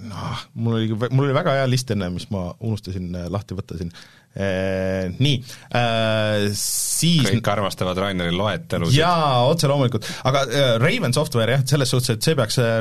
[0.00, 3.92] noh, mul oli, mul oli väga hea list enne, mis ma unustasin lahti võtta siin
[4.32, 5.34] nii
[5.76, 8.96] äh,, siis kõik armastavad Raineri loetelusid.
[8.96, 12.80] jaa, otse loomulikult, aga äh, Raven Software jah, selles suhtes, et see peaks äh,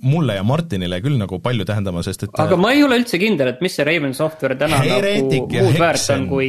[0.00, 3.52] mulle ja Martinile küll nagu palju tähendama, sest et aga ma ei ole üldse kindel,
[3.52, 6.48] et mis see Raven Software täna nagu muud väärt on kui,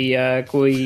[0.52, 0.78] kui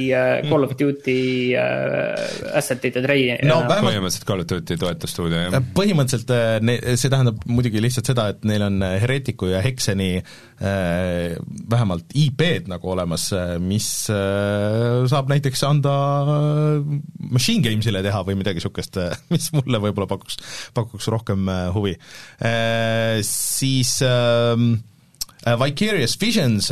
[0.49, 1.19] Call of Duty
[1.59, 3.37] äh, asset'id ja trei-.
[3.45, 5.69] no vähemalt põhimõtteliselt Call of Duty toetusstuudio, jah.
[5.77, 6.33] põhimõtteliselt
[6.65, 12.69] ne-, see tähendab muidugi lihtsalt seda, et neil on Hereticu ja Hexeni äh, vähemalt IP-d
[12.71, 16.95] nagu olemas äh, mis äh, saab näiteks anda äh,
[17.33, 20.39] Machine Games'ile teha või midagi niisugust, äh, mis mulle võib-olla pakuks,
[20.77, 21.93] pakuks rohkem huvi.
[23.27, 24.73] Siis ähm,
[25.59, 26.69] Vicarious Visions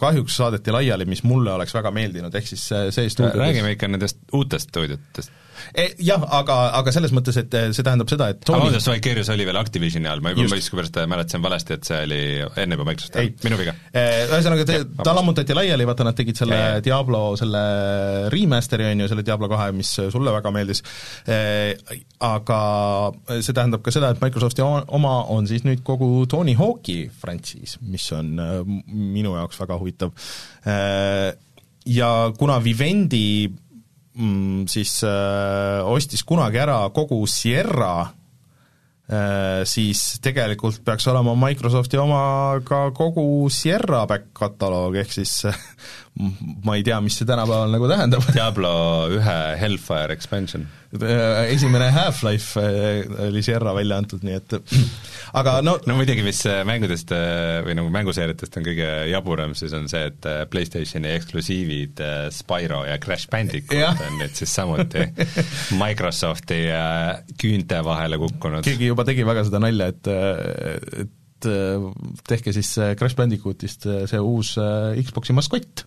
[0.00, 4.22] kahjuks saadeti laiali, mis mulle oleks väga meeldinud, ehk siis see stuudio räägime ikka nendest
[4.36, 5.42] uutest stuudiotest
[6.02, 8.60] jah, aga, aga selles mõttes, et see tähendab seda, et Sony...
[8.60, 12.20] vabandust, Vicarious oli veel Activisioni all, ma juba miskipärast mäletasin valesti, et see oli
[12.64, 13.74] enne juba Microsofti minu viga.
[13.90, 17.64] E, ühesõnaga, ta lammutati laiali, vaata nad tegid selle ja, Diablo selle
[18.34, 20.84] remaster'i, on ju, selle Diablo kahe, mis sulle väga meeldis,
[21.28, 21.38] e,
[22.24, 22.60] aga
[23.38, 28.06] see tähendab ka seda, et Microsofti oma on siis nüüd kogu Tony Hawk'i frantsiis, mis
[28.16, 30.14] on minu jaoks väga huvitav.
[31.84, 33.50] Ja kuna Vivendi
[34.14, 42.60] mm, siis äh, ostis kunagi ära kogu Sierra äh,, siis tegelikult peaks olema Microsofti oma
[42.66, 45.40] ka kogu Sierra back-kataloog, ehk siis
[46.14, 48.22] ma ei tea, mis see tänapäeval nagu tähendab.
[48.36, 48.70] Diablo
[49.10, 50.66] ühe Hellfire expansion.
[50.94, 54.54] Äh, esimene Half-Life äh, oli Sierra välja antud, nii et
[55.40, 57.10] aga no no muidugi, mis äh, mängudest
[57.66, 62.04] või nagu mänguseeriatest on kõige jaburam, siis on see, et PlayStationi eksklusiivid
[62.36, 65.02] Spyro ja Crash Bandicoot on nüüd siis samuti
[65.82, 66.62] Microsofti
[67.42, 68.62] küünte vahele kukkunud.
[68.66, 70.14] keegi juba tegi väga seda nalja, et,
[71.02, 71.20] et
[72.28, 74.54] tehke siis Crash Bandicootist see uus
[75.00, 75.84] Xboxi maskott.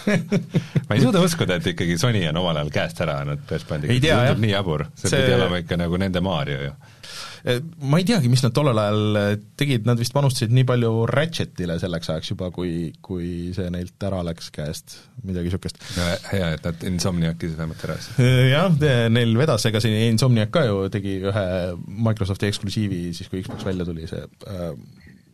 [0.88, 4.00] Ma ei suuda uskuda, et ikkagi Sony on omal ajal käest ära andnud Crash Bandicootti,
[4.06, 6.70] see tundub nii jabur, see, see pidi olema ikka nagu nende Mario ju.
[6.72, 6.99] eh,
[7.80, 11.78] ma ei teagi, mis nad tollel ajal eh, tegid, nad vist panustasid nii palju Ratchetile
[11.80, 15.80] selleks ajaks juba, kui, kui see neilt ära läks käest, midagi niisugust.
[16.30, 18.20] hea, et nad Insomniaci vähemalt ära said.
[18.24, 18.80] Eh, jah,
[19.12, 21.46] neil vedas, ega siin Insomniac ka ju tegi ühe
[22.10, 24.74] Microsofti eksklusiivi siis, kui Xbox välja tuli, see äh,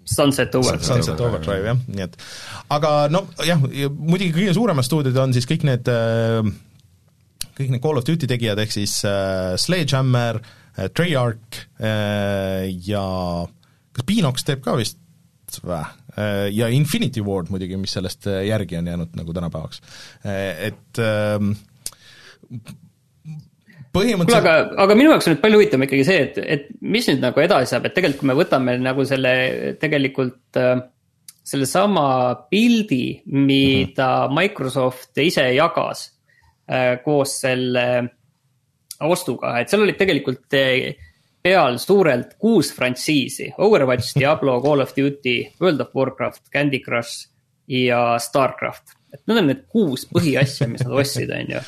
[0.06, 0.86] Sunset Overdrive.
[0.86, 2.20] Sunset Overdrive, jah, nii et
[2.76, 5.90] aga no jah, muidugi kõige suuremad stuudiod on siis kõik need
[7.56, 13.04] kõik need Call of Duty tegijad, ehk siis äh, Sledgehammer äh,, Treyarch äh, ja
[13.96, 14.98] kas Binox teeb ka vist
[15.64, 15.82] või?
[16.16, 19.80] Äh,, ja Infinity Ward muidugi, mis sellest järgi on jäänud nagu tänapäevaks.
[20.26, 21.54] Et kuule,
[23.96, 27.22] põhimõtteliselt aga, aga minu jaoks on nüüd palju huvitavam ikkagi see, et, et mis nüüd
[27.24, 29.32] nagu edasi saab, et tegelikult kui me võtame nagu selle
[29.80, 30.60] tegelikult
[31.46, 32.08] sellesama
[32.50, 36.08] pildi, mida Microsoft ise jagas
[37.04, 37.86] koos selle
[39.04, 40.92] ostuga, et seal olid tegelikult äh,
[41.46, 43.52] peal suurelt kuus frantsiisi.
[43.62, 47.28] Overwatch, Diablo, Call of Duty, World of Warcraft, Candy Crush
[47.70, 48.94] ja Starcraft.
[49.14, 51.60] et need on need kuus põhiasja, mis nad ostsid, on ju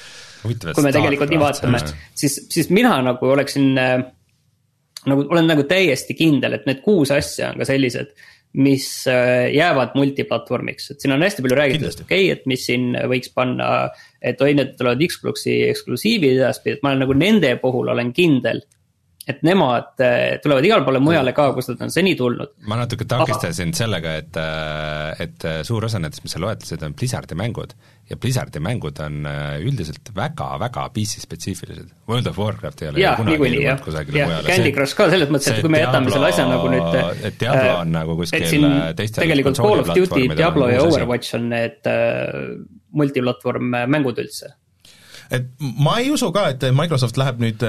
[0.44, 1.80] kui me tegelikult nii vaatame,
[2.14, 3.94] siis, siis mina nagu oleksin äh,
[5.08, 8.12] nagu olen nagu täiesti kindel, et need kuus asja on ka sellised,
[8.58, 12.64] mis äh, jäävad multiplatvormiks, et siin on hästi palju räägitud, et okei okay,, et mis
[12.70, 13.88] siin võiks panna.
[14.22, 18.62] Et oi, need tulevad Xbox'i eksklusiivid edaspidi, et ma olen nagu nende puhul olen kindel.
[19.28, 22.54] Et nemad äh, tulevad igale poole mujale ka, kus nad on seni tulnud.
[22.70, 24.40] ma natuke takistasin sellega, et,
[25.24, 27.74] et suur osa nendest, mis sa loetlesid, on Blizzardi mängud
[28.08, 29.28] ja Blizzardi mängud on
[29.60, 31.90] üldiselt väga-väga PC-spetsiifilised.
[32.08, 34.48] World of Warcraft ei ole ja kunagi ilmunud, kusagile ja mujale.
[34.48, 36.96] Candy Crush ka selles mõttes, et kui me jätame selle asja nagu nüüd.
[37.28, 38.46] et Diablo on nagu kuskil
[38.96, 40.80] teistel tegelikult Call of Duty, Diablo ja.
[40.86, 42.56] Overwatch on need äh,
[42.96, 44.54] multiplatvorm mängud üldse.
[45.34, 47.64] Et ma ei usu ka, et Microsoft läheb nüüd,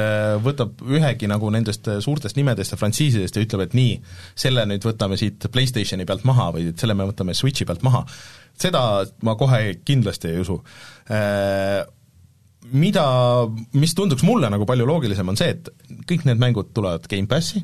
[0.45, 3.95] võtab ühegi nagu nendest suurtest nimedest ja frantsiisidest ja ütleb, et nii,
[4.39, 8.06] selle nüüd võtame siit PlayStationi pealt maha või et selle me võtame Switchi pealt maha.
[8.60, 8.84] seda
[9.24, 10.60] ma kohe kindlasti ei usu.
[12.69, 13.04] Mida,
[13.74, 15.69] mis tunduks mulle nagu palju loogilisem, on see, et
[16.10, 17.63] kõik need mängud tulevad Gamepassi,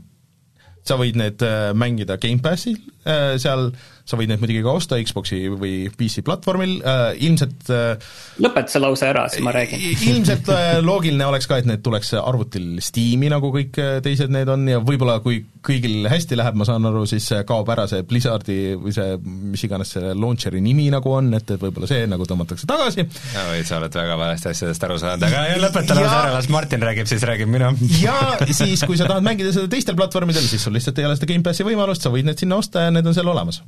[0.85, 2.77] sa võid need äh, mängida Gamepassil
[3.09, 3.71] äh, seal,
[4.05, 8.11] sa võid need muidugi ka osta Xbox'i või PC platvormil äh,, ilmselt äh,
[8.43, 9.81] lõpeta see lause ära, siis ma räägin.
[10.11, 14.49] ilmselt äh, loogiline oleks ka, et need tuleks arvutil Steam'i, nagu kõik äh, teised need
[14.51, 18.59] on ja võib-olla kui kõigil hästi läheb, ma saan aru, siis kaob ära see Blizzardi
[18.77, 22.69] või see mis iganes see launcher'i nimi nagu on, et, et võib-olla see nagu tõmmatakse
[22.69, 26.51] tagasi oi, sa oled väga valesti asjadest aru saanud, aga ja lõpeta lause ära, las
[26.53, 27.73] Martin räägib, siis räägin mina.
[28.03, 31.31] ja siis, kui sa tahad mängida seda teistel platvormidel, siis sul lihtsalt ei ole seda
[31.33, 33.63] Gamepassi võimalust, sa võid need sinna osta ja need on seal olemas.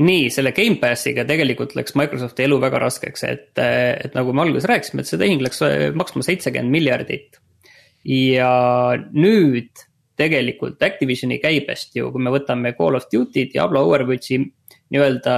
[0.00, 5.04] nii, selle Gamepassiga tegelikult läks Microsofti elu väga raskeks, et, et nagu me alguses rääkisime,
[5.04, 7.40] et see tehing läks äh, maksma seitsekümmend miljardit.
[8.04, 8.50] ja
[9.12, 9.82] nüüd
[10.20, 15.36] tegelikult Activisioni käibest ju, kui me võtame Call of Duty, Diablo Overwatchi nii-öelda,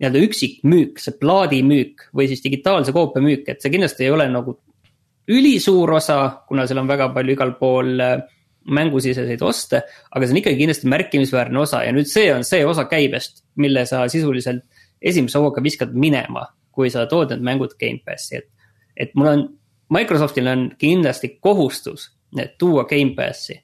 [0.00, 4.58] nii-öelda üksikmüük, see plaadimüük või siis digitaalse koopia müük, et see kindlasti ei ole nagu
[5.32, 8.18] ülisuur osa, kuna seal on väga palju igal pool äh,
[8.64, 12.86] mängusiseseid oste, aga see on ikkagi kindlasti märkimisväärne osa ja nüüd see on see osa
[12.90, 14.64] käibest, mille sa sisuliselt
[15.02, 18.48] esimese hooga viskad minema, kui sa tood need mängud Gamepassi, et.
[18.96, 19.44] et mul on,
[19.92, 23.60] Microsoftil on kindlasti kohustus need tuua Gamepassi.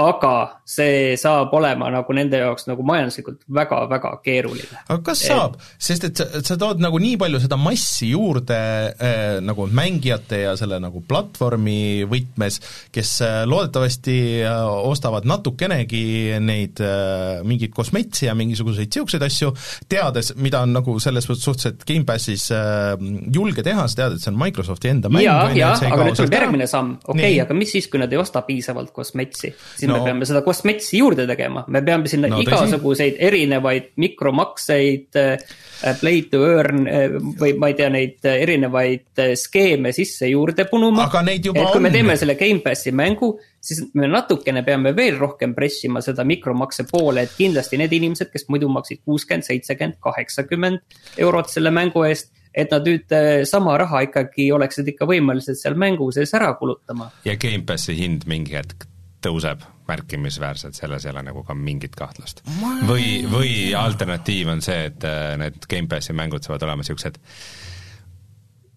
[0.00, 0.34] Aga
[0.64, 4.82] see saab olema nagu nende jaoks nagu majanduslikult väga-väga keeruline.
[4.88, 8.60] aga kas saab, sest et sa, sa tood nagu nii palju seda massi juurde
[8.92, 12.60] äh, nagu mängijate ja selle nagu platvormi võtmes,
[12.94, 16.04] kes äh, loodetavasti äh, ostavad natukenegi
[16.42, 19.50] neid äh, mingeid kosmetsi ja mingisuguseid niisuguseid asju,
[19.90, 22.94] teades, mida on nagu selles suhtes, et Gamepassis äh,
[23.32, 25.24] julge teha, sa tead, et see on Microsofti enda mäng.
[25.24, 28.20] ja, ja, aga nüüd tuleb järgmine samm, okei okay,, aga mis siis, kui nad ei
[28.20, 29.98] osta piisavalt kosmetsi, siis no.
[29.98, 35.54] Me peame seda kosmetsi juurde tegema, me peame sinna No igasuguseid erinevaid mikromakseid äh,,
[36.00, 40.66] play to earn äh, või ma ei tea, neid äh, erinevaid äh, skeeme sisse juurde
[40.70, 41.06] punuma.
[41.06, 41.94] Et kui me on.
[41.94, 47.38] teeme selle Gamepassi mängu, siis me natukene peame veel rohkem pressima seda mikromakse poole, et
[47.38, 52.86] kindlasti need inimesed, kes muidu maksid kuuskümmend, seitsekümmend, kaheksakümmend eurot selle mängu eest, et nad
[52.86, 57.10] nüüd äh, sama raha ikkagi oleksid ikka võimelised seal mängu sees ära kulutama.
[57.24, 58.89] ja Gamepassi hind mingi hetk
[59.24, 62.44] tõuseb märkimisväärselt, selles ei ole nagu ka mingit kahtlust.
[62.88, 67.18] või, või alternatiiv on see, et äh, need Gamepassi mängud saavad olema niisugused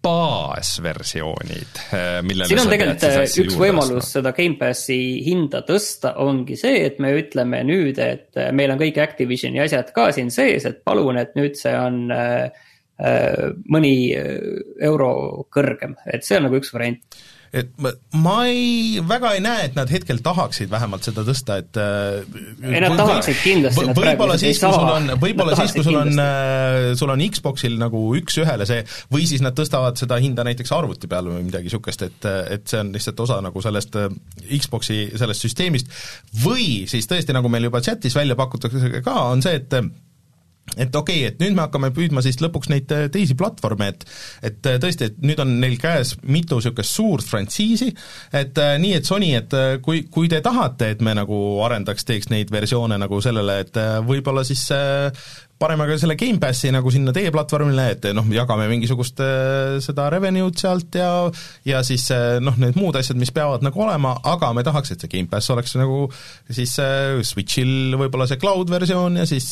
[0.04, 1.78] baasversioonid,
[2.26, 4.10] millele siin on tegelikult äh, üks võimalus ostma.
[4.10, 9.00] seda Gamepassi hinda tõsta, ongi see, et me ütleme nüüd, et äh, meil on kõik
[9.04, 12.50] Activisioni asjad ka siin sees, et palun, et nüüd see on äh,
[13.00, 14.34] äh, mõni äh,
[14.90, 17.22] euro kõrgem, et see on nagu üks variant.
[17.54, 21.78] Et ma, ma ei, väga ei näe, et nad hetkel tahaksid vähemalt seda tõsta, et
[21.78, 22.24] äh,
[22.64, 24.94] Ei, nad tahaksid kindlasti, nad praegu ei siis, sul saa.
[24.96, 28.82] on, võib-olla siis, kui sul on tahaksid, sul on Xboxil nagu üks-ühele see,
[29.14, 32.82] või siis nad tõstavad seda hinda näiteks arvuti peal või midagi niisugust, et, et see
[32.82, 34.10] on lihtsalt osa nagu sellest äh,
[34.58, 35.94] Xboxi sellest süsteemist,
[36.42, 39.78] või siis tõesti, nagu meil juba chatis välja pakutakse ka, on see, et
[40.76, 44.06] et okei okay,, et nüüd me hakkame püüdma siis lõpuks neid äh, teisi platvorme, et
[44.48, 47.90] et äh, tõesti, et nüüd on neil käes mitu niisugust suurt frantsiisi,
[48.32, 52.06] et äh, nii, et Sony, et äh, kui, kui te tahate, et me nagu arendaks,
[52.08, 55.26] teeks neid versioone nagu sellele, et äh, võib-olla siis äh,
[55.64, 60.58] paneme ka selle Gamepassi nagu sinna teie platvormile, et noh, jagame mingisugust äh, seda revenue'd
[60.60, 61.08] sealt ja
[61.64, 65.04] ja siis äh, noh, need muud asjad, mis peavad nagu olema, aga me tahaks, et
[65.04, 66.02] see Gamepass oleks nagu
[66.52, 69.46] siis äh, Switchil võib-olla see cloud versioon ja siis,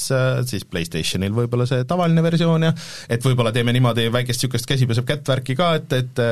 [0.50, 2.74] siis PlayStationil võib-olla see tavaline versioon ja
[3.08, 6.22] et võib-olla teeme niimoodi väikest niisugust käsi peseb kätt värki ka, et, et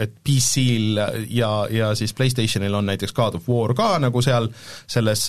[0.00, 0.98] et PC-l
[1.30, 4.48] ja, ja siis PlayStationil on näiteks God of War ka nagu seal
[4.90, 5.26] selles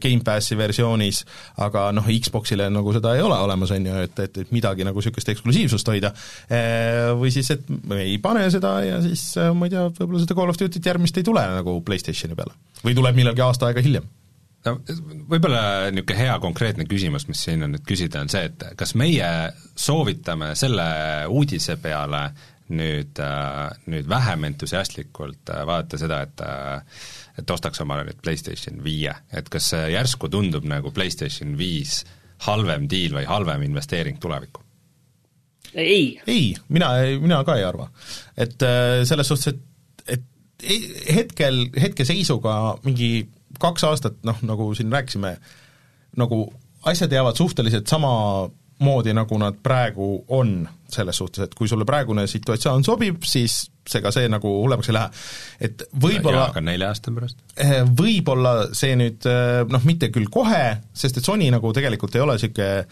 [0.00, 1.24] Gamepassi versioonis,
[1.64, 5.00] aga noh, Xboxile nagu seda ei ole olemas, on ju, et, et, et midagi nagu
[5.00, 6.12] niisugust eksklusiivsust hoida,
[7.20, 10.52] või siis, et me ei pane seda ja siis ma ei tea, võib-olla seda Call
[10.52, 12.56] of Duty't järgmist ei tule nagu PlayStationi peale.
[12.84, 14.06] või tuleb millalgi aasta aega hiljem.
[14.64, 14.78] No
[15.28, 19.28] võib-olla niisugune hea konkreetne küsimus, mis siin on nüüd küsida, on see, et kas meie
[19.76, 20.86] soovitame selle
[21.28, 22.22] uudise peale
[22.72, 23.20] nüüd,
[23.92, 26.44] nüüd vähem entusiastlikult vaadata seda, et
[27.34, 32.04] et ostaks omale nüüd PlayStation viie, et kas järsku tundub nagu PlayStation viis
[32.46, 34.62] halvem diil või halvem investeering tulevikku?
[35.74, 36.20] ei.
[36.26, 37.88] ei, mina, mina ka ei arva.
[38.36, 43.26] et äh, selles suhtes, et, et hetkel, hetkeseisuga mingi
[43.60, 45.36] kaks aastat, noh, nagu siin rääkisime,
[46.18, 46.46] nagu
[46.90, 47.90] asjad jäävad suhteliselt
[48.78, 54.10] samamoodi, nagu nad praegu on, selles suhtes, et kui sulle praegune situatsioon sobib, siis ega
[54.14, 55.10] see nagu hullemaks ei lähe.
[55.60, 57.38] et võib-olla aga nelja aasta pärast?
[57.56, 62.24] Eh, võib-olla see nüüd eh, noh, mitte küll kohe, sest et Sony nagu tegelikult ei
[62.24, 62.86] ole niisugune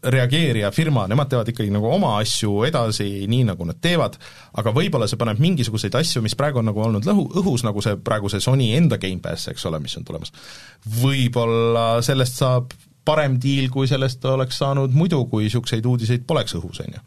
[0.00, 4.14] reageerija firma, nemad teevad ikkagi nagu oma asju edasi nii, nagu nad teevad,
[4.56, 7.98] aga võib-olla see paneb mingisuguseid asju, mis praegu on nagu olnud lõhu, õhus, nagu see
[8.00, 10.32] praegu see Sony enda Gamepass, eks ole, mis on tulemas,
[11.02, 12.72] võib-olla sellest saab
[13.10, 17.02] parem diil, kui sellest oleks saanud muidu, kui niisuguseid uudiseid poleks õhus, on ju.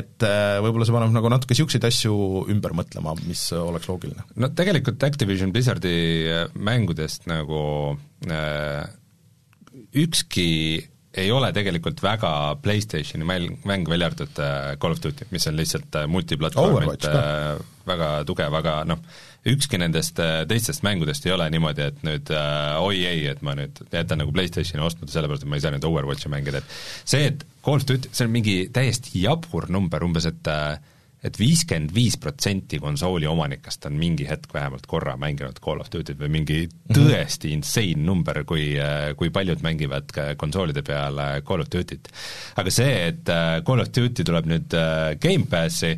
[0.00, 2.16] et äh, võib-olla see paneb nagu natuke niisuguseid asju
[2.54, 4.26] ümber mõtlema, mis oleks loogiline.
[4.40, 5.94] no tegelikult Activision Blizzardi
[6.30, 7.60] äh, mängudest nagu
[8.30, 8.82] äh,
[10.04, 10.48] ükski
[11.14, 12.30] ei ole tegelikult väga
[12.62, 17.06] PlayStationi mäng, mäng välja arvatud äh, Call of Duty, mis on lihtsalt multiplatvormilt
[17.84, 19.02] väga tugev, aga noh,
[19.44, 23.56] ükski nendest äh, teistest mängudest ei ole niimoodi, et nüüd äh, oi ei, et ma
[23.58, 27.28] nüüd jätan nagu PlayStationi ostmata sellepärast, et ma ei saa nüüd Overwatchi mängida, et see,
[27.28, 30.74] et Call of Duty, see on mingi täiesti jabur number, umbes et äh,
[31.24, 36.18] et viiskümmend viis protsenti konsooli omanikest on mingi hetk vähemalt korra mänginud Call of Duty't
[36.20, 36.98] või mingi mhm.
[36.98, 37.60] tõesti mm -hmm.
[37.60, 42.12] insane number, kui, äh, kui paljud mängivad konsoolide peal Call of Duty't.
[42.56, 43.32] aga see, et
[43.64, 44.76] Call of Duty tuleb nüüd
[45.20, 45.94] Gamepassi,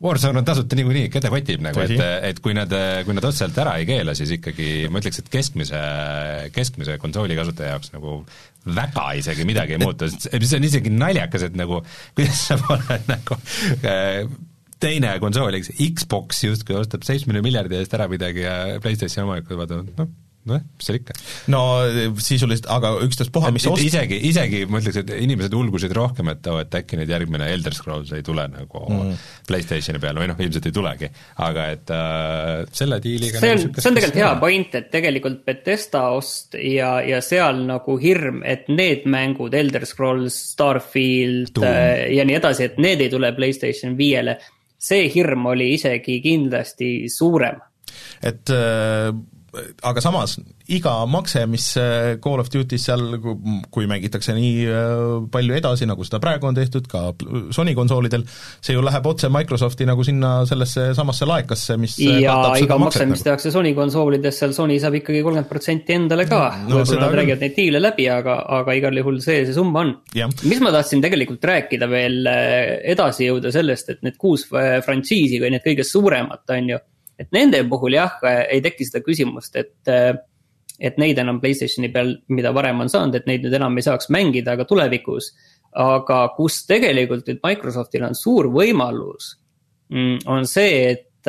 [0.00, 1.98] Warzone on tasuta niikuinii, keda kotib nagu, et,
[2.30, 2.70] et kui nad,
[3.04, 5.80] kui nad otseselt ära ei keela, siis ikkagi ma ütleks, et keskmise,
[6.54, 8.22] keskmise konsooli kasutaja jaoks nagu
[8.64, 11.82] väga isegi midagi ei muutu, see on isegi naljakas, et nagu
[12.16, 13.38] kuidas saab olla nagu
[13.84, 14.24] äh,
[14.80, 19.94] teine konsool, eks Xbox justkui ostab seitsmekümne miljardi eest ära midagi ja PlayStationi omanikud vaatavad,
[20.00, 20.12] noh
[20.48, 21.14] nojah, mis seal ikka.
[21.52, 21.60] no
[22.22, 23.82] sisuliselt, aga ükstaspuha, mis ost-...
[23.84, 27.74] isegi, isegi ma ütleks, et inimesed ulgusid rohkem, et oo, et äkki nüüd järgmine Elder
[27.76, 29.18] Scrolls ei tule nagu mm.
[29.48, 31.10] PlayStationi peale või noh, ilmselt ei tulegi,
[31.44, 35.42] aga et äh, selle diiliga see on, nagu see on tegelikult hea point, et tegelikult
[35.50, 42.24] Betesta ost ja, ja seal nagu hirm, et need mängud, Elder Scrolls, Starfield äh, ja
[42.24, 44.38] nii edasi, et need ei tule PlayStation viiele,
[44.80, 47.60] see hirm oli isegi kindlasti suurem.
[48.24, 49.12] et äh
[49.82, 50.36] aga samas,
[50.70, 53.16] iga makse, mis äh, Call of Duty's seal,
[53.72, 57.02] kui mängitakse nii äh, palju edasi, nagu seda praegu on tehtud ka
[57.54, 58.24] Sony konsoolidel,
[58.62, 63.06] see ju läheb otse Microsofti nagu sinna sellesse samasse laekasse, mis äh, ja iga makse,
[63.10, 63.28] mis nagu.
[63.30, 67.44] tehakse Sony konsoolides, seal Sony saab ikkagi kolmkümmend protsenti endale ka no,, võib-olla nad räägivad
[67.46, 69.96] neid diile läbi, aga, aga igal juhul see, see summa on.
[70.46, 75.66] mis ma tahtsin tegelikult rääkida veel edasi jõuda sellest, et need kuus frantsiisi või need
[75.66, 76.80] kõige suuremat, on ju
[77.20, 79.90] et nende puhul jah, ei teki seda küsimust, et,
[80.80, 84.10] et neid enam Playstationi peal, mida varem on saanud, et neid nüüd enam ei saaks
[84.14, 85.34] mängida, aga tulevikus.
[85.70, 89.36] aga kus tegelikult nüüd Microsoftil on suur võimalus,
[89.92, 91.28] mm, on see, et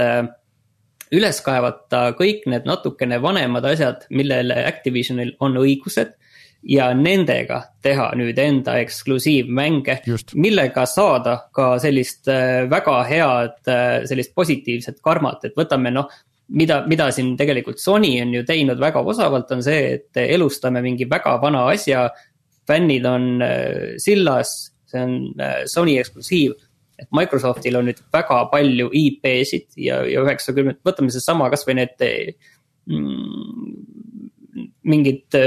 [1.12, 6.15] üles kaevata kõik need natukene vanemad asjad, millele Activisionil on õigused
[6.63, 9.97] ja nendega teha nüüd enda eksklusiivmänge,
[10.38, 16.10] millega saada ka sellist äh, väga head, äh, sellist positiivset karmat, et võtame noh
[16.58, 21.09] mida, mida siin tegelikult Sony on ju teinud väga osavalt, on see, et elustame mingi
[21.09, 22.09] väga vana asja.
[22.68, 25.16] fännid on äh, sillas, see on
[25.66, 26.53] Sony eksklusiiv.
[27.01, 32.03] et Microsoftil on nüüd väga palju IP-sid ja, ja üheksakümnend, võtame seesama kasvõi need
[32.86, 33.74] mm,
[34.86, 35.39] mingit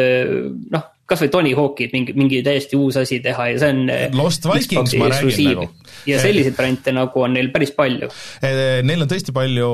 [0.75, 3.83] noh kas või Tony Hawk'i mingi, mingi täiesti uus asi teha ja see on.
[4.19, 5.69] Lost Vikings ma räägin nagu.
[6.11, 8.11] ja selliseid variante nagu on neil päris palju.
[8.43, 9.71] Neil on tõesti palju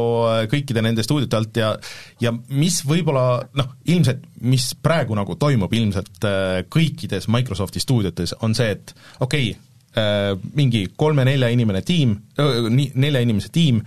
[0.52, 1.72] kõikide nende stuudiote alt ja,
[2.22, 6.28] ja mis võib-olla noh, ilmselt, mis praegu nagu toimub ilmselt
[6.70, 9.66] kõikides Microsofti stuudiotes, on see, et okei okay,,
[10.54, 13.80] mingi kolme-nelja inimene tiim, nelja inimese tiim,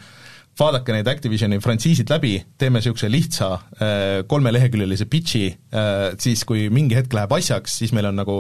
[0.60, 6.98] vaadake need Activisioni frantsiisid läbi, teeme niisuguse lihtsa äh, kolmeleheküljelise pitch'i, äh, siis kui mingi
[6.98, 8.40] hetk läheb asjaks, siis meil on nagu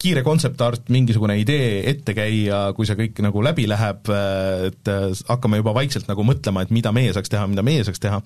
[0.00, 4.92] kiire concept art, mingisugune idee ette käia, kui see kõik nagu läbi läheb, äh, et
[5.28, 8.22] hakkame juba vaikselt nagu mõtlema, et mida meie saaks teha, mida meie saaks teha,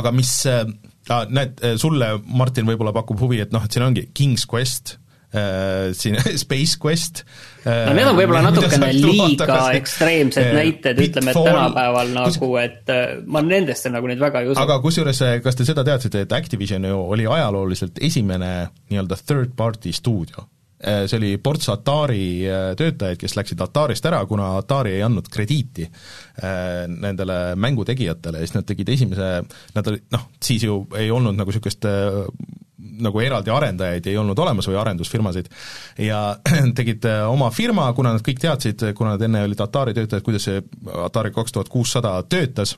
[0.00, 0.64] aga mis äh,
[1.28, 4.96] näed, sulle, Martin, võib-olla pakub huvi, et noh, et siin ongi King's Quest,
[5.34, 7.24] siin Space Quest.
[7.64, 12.94] no need on võib-olla natukene liiga ekstreemsed näited, ütleme, et tänapäeval nagu, et
[13.26, 14.60] ma nendesse nagu nüüd väga ei usu.
[14.62, 18.52] aga kusjuures, kas te seda teadsite, et Activision ju oli ajalooliselt esimene
[18.90, 20.48] nii-öelda third party stuudio?
[20.84, 22.26] See oli ports Atari
[22.78, 25.86] töötajaid, kes läksid Atarist ära, kuna Atari ei andnud krediiti
[26.42, 28.40] nendele mängutegijatele.
[28.40, 29.30] Ja siis nad tegid esimese,
[29.74, 31.88] nad olid noh, siis ju ei olnud nagu niisugust
[33.04, 35.50] nagu eraldi arendajaid ei olnud olemas või arendusfirmasid,
[36.04, 36.20] ja
[36.78, 40.48] tegid äh, oma firma, kuna nad kõik teadsid, kuna nad enne olid Atari töötajad, kuidas
[40.48, 40.62] see
[41.04, 42.76] Atari kaks tuhat kuussada töötas,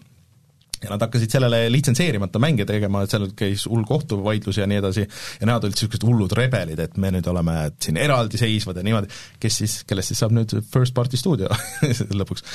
[0.86, 5.06] ja nad hakkasid sellele litsenseerimata mänge tegema, et seal käis hull kohtuvaidlus ja nii edasi,
[5.40, 9.10] ja nemad olid niisugused hullud rebelid, et me nüüd oleme siin eraldiseisvad ja niimoodi,
[9.42, 11.50] kes siis, kellest siis saab nüüd first party stuudio
[12.20, 12.46] lõpuks.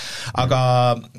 [0.41, 0.61] aga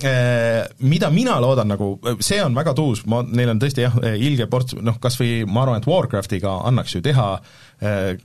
[0.03, 4.49] eh, mida mina loodan nagu, see on väga tuus, ma, neil on tõesti jah, ilge
[4.51, 7.63] ports, noh kas või ma arvan, et Warcraftiga annaks ju teha eh,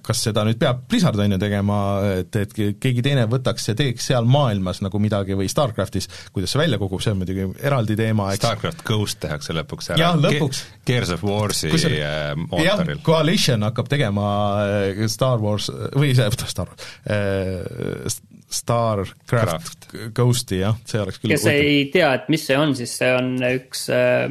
[0.06, 1.78] kas seda nüüd peab Blizzard on ju tegema,
[2.20, 6.62] et, et keegi teine võtaks ja teeks seal maailmas nagu midagi või StarCraftis, kuidas see
[6.62, 10.02] välja kukub, see on muidugi eraldi teema, eks StarCraft Ghost tehakse lõpuks ära.
[10.04, 10.78] jah, lõpuks Ge.
[10.92, 13.02] Gears of Warsi äh, mootoril.
[13.06, 14.30] Coalition hakkab tegema
[14.68, 21.44] äh, Star Wars, või see, Star Wars äh,, StarCraft Ghosti, jah, see oleks küll kes
[21.44, 21.66] võtab.
[21.66, 23.82] ei tea, et mis see on, siis see on üks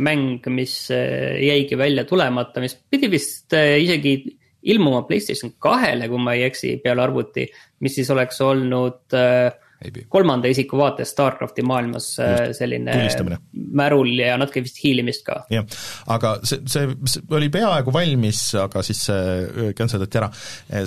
[0.00, 4.16] mäng, mis jäigi välja tulemata, mis pidi vist isegi
[4.72, 7.46] ilmuma Playstation kahele, kui ma ei eksi, peale arvuti,
[7.80, 9.54] mis siis oleks olnud äh,
[10.08, 13.40] kolmanda isiku vaates StarCrafti maailmas äh, Just, selline tulistamine.
[13.76, 15.42] märul ja natuke vist hiilimist ka.
[15.52, 15.66] jah,
[16.12, 20.30] aga see, see, see oli peaaegu valmis, aga siis see cancel dati ära,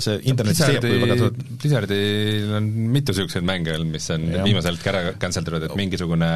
[0.02, 4.44] see internetis Blizzardi, Blizzardil on mitu niisuguseid mänge olnud, mis on ja.
[4.46, 6.30] viimasel hetkel ära cancel itud, et mingisugune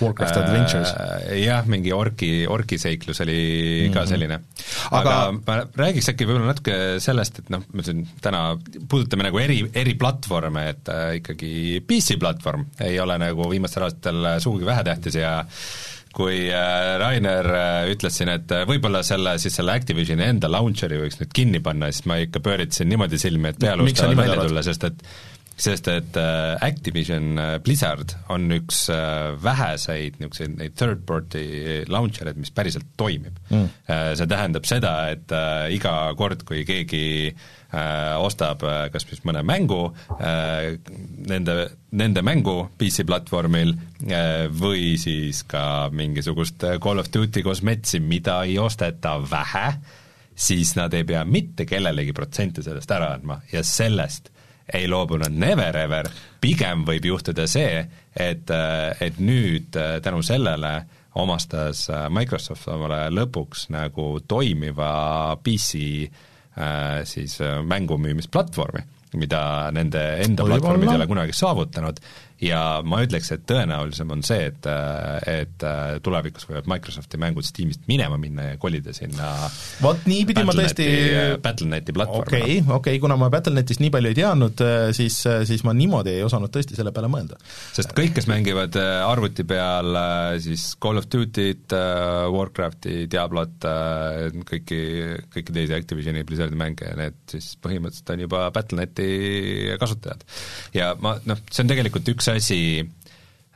[0.00, 0.92] Warcraft äh, Adventures.
[1.40, 3.94] jah, mingi orki, orki seiklus oli mm -hmm.
[3.94, 4.08] ka mhm.
[4.08, 4.40] selline.
[4.90, 5.14] aga,
[5.46, 8.44] ma räägiks äkki võib-olla natuke sellest, et noh, me siin täna
[8.88, 14.68] puudutame nagu eri, eri platvorme, et äh, ikkagi PC-platvorm ei ole nagu viimastel aastatel sugugi
[14.68, 15.38] vähetähtis ja
[16.14, 21.00] kui äh, Rainer äh, ütles siin, et äh, võib-olla selle, siis selle Activisioni enda launcher'i
[21.02, 24.66] võiks nüüd kinni panna, siis ma ikka pööritasin niimoodi silmi, et pealust tahavad välja tulla,
[24.66, 25.06] sest et
[25.54, 28.88] sest et Activision Blizzard on üks
[29.38, 31.44] väheseid niisuguseid neid third party
[31.86, 33.38] launcher eid, mis päriselt toimib.
[33.52, 33.68] Mm..
[34.18, 35.30] See tähendab seda, et
[35.70, 37.04] iga kord, kui keegi
[38.22, 40.74] ostab äh, kas siis mõne mängu, äh,
[41.28, 41.56] nende,
[41.96, 43.74] nende mängu PC-platvormil
[44.54, 49.68] või siis ka mingisugust Call of Duty kosmetsi, mida ei osteta vähe,
[50.34, 53.38] siis nad ei pea mitte kellelegi protsenti sellest ära andma.
[53.52, 54.28] Ja sellest
[54.74, 56.10] ei loobu nad never ever,
[56.40, 57.80] pigem võib juhtuda see,
[58.12, 58.52] et,
[59.00, 60.74] et nüüd tänu sellele
[61.20, 64.92] omastas Microsoft omale lõpuks nagu toimiva
[65.44, 66.33] PC Äh,
[67.04, 68.84] siis äh, mängumüümisplatvormi,
[69.18, 72.00] mida nende enda platvormid ei ole kunagi saavutanud
[72.44, 74.68] ja ma ütleks, et tõenäolisem on see, et,
[75.30, 75.66] et
[76.04, 79.32] tulevikus võivad Microsofti mängud Steamist minema minna ja kolida sinna
[79.82, 80.86] vot niipidi ma tõesti
[81.42, 82.24] Battle.neti platvormi.
[82.24, 84.64] okei okay,, okei okay,, kuna ma Battle.netist nii palju ei teadnud,
[84.96, 87.38] siis, siis ma niimoodi ei osanud tõesti selle peale mõelda.
[87.74, 93.66] sest kõik, kes mängivad äh, arvuti peal äh, siis Call of Duty't, äh, Warcrafti, Diablot,
[94.48, 94.80] kõiki,
[95.34, 99.08] kõiki teisi Activisioni Blizzardi mänge, need siis põhimõtteliselt on juba Battle.neti
[99.80, 100.24] kasutajad.
[100.76, 102.60] ja ma noh, see on tegelikult üks asi,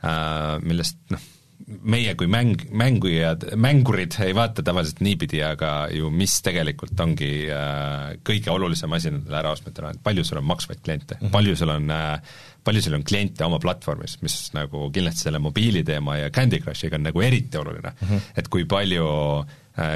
[0.03, 1.27] äh, millest noh,
[1.69, 8.15] meie kui mäng, mängujad, mängurid ei vaata tavaliselt niipidi, aga ju mis tegelikult ongi äh,
[8.25, 11.33] kõige olulisem asi nendele äraostmetele, et palju sul on maksvaid kliente mm, -hmm.
[11.35, 15.83] palju sul on äh, palju sul on kliente oma platvormis, mis nagu kindlasti selle mobiili
[15.83, 18.07] teema ja Candy Crushiga on nagu eriti oluline mm.
[18.07, 18.21] -hmm.
[18.37, 19.05] et kui palju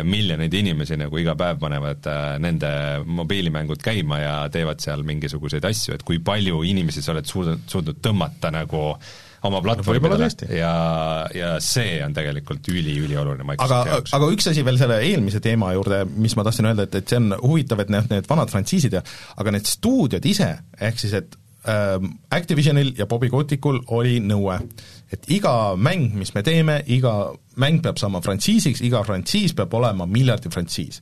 [0.05, 2.71] miljoneid inimesi nagu iga päev panevad äh, nende
[3.05, 8.01] mobiilimängud käima ja teevad seal mingisuguseid asju, et kui palju inimesi sa oled suutnud, suutnud
[8.03, 8.83] tõmmata nagu
[9.43, 10.29] oma platvormidele.
[10.55, 10.73] ja,
[11.35, 14.15] ja see on tegelikult üli-ülioluline Microsofti aga, jaoks.
[14.15, 17.19] aga üks asi veel selle eelmise teema juurde, mis ma tahtsin öelda, et, et see
[17.19, 19.03] on huvitav, et need, need vanad frantsiisid ja
[19.41, 21.35] aga need stuudiod ise, ehk siis et
[21.69, 24.61] ähm, Activisionil ja Bobby Kotikul oli nõue,
[25.13, 27.13] et iga mäng, mis me teeme, iga
[27.61, 31.01] mäng peab saama frantsiisiks, iga frantsiis peab olema miljardi frantsiis.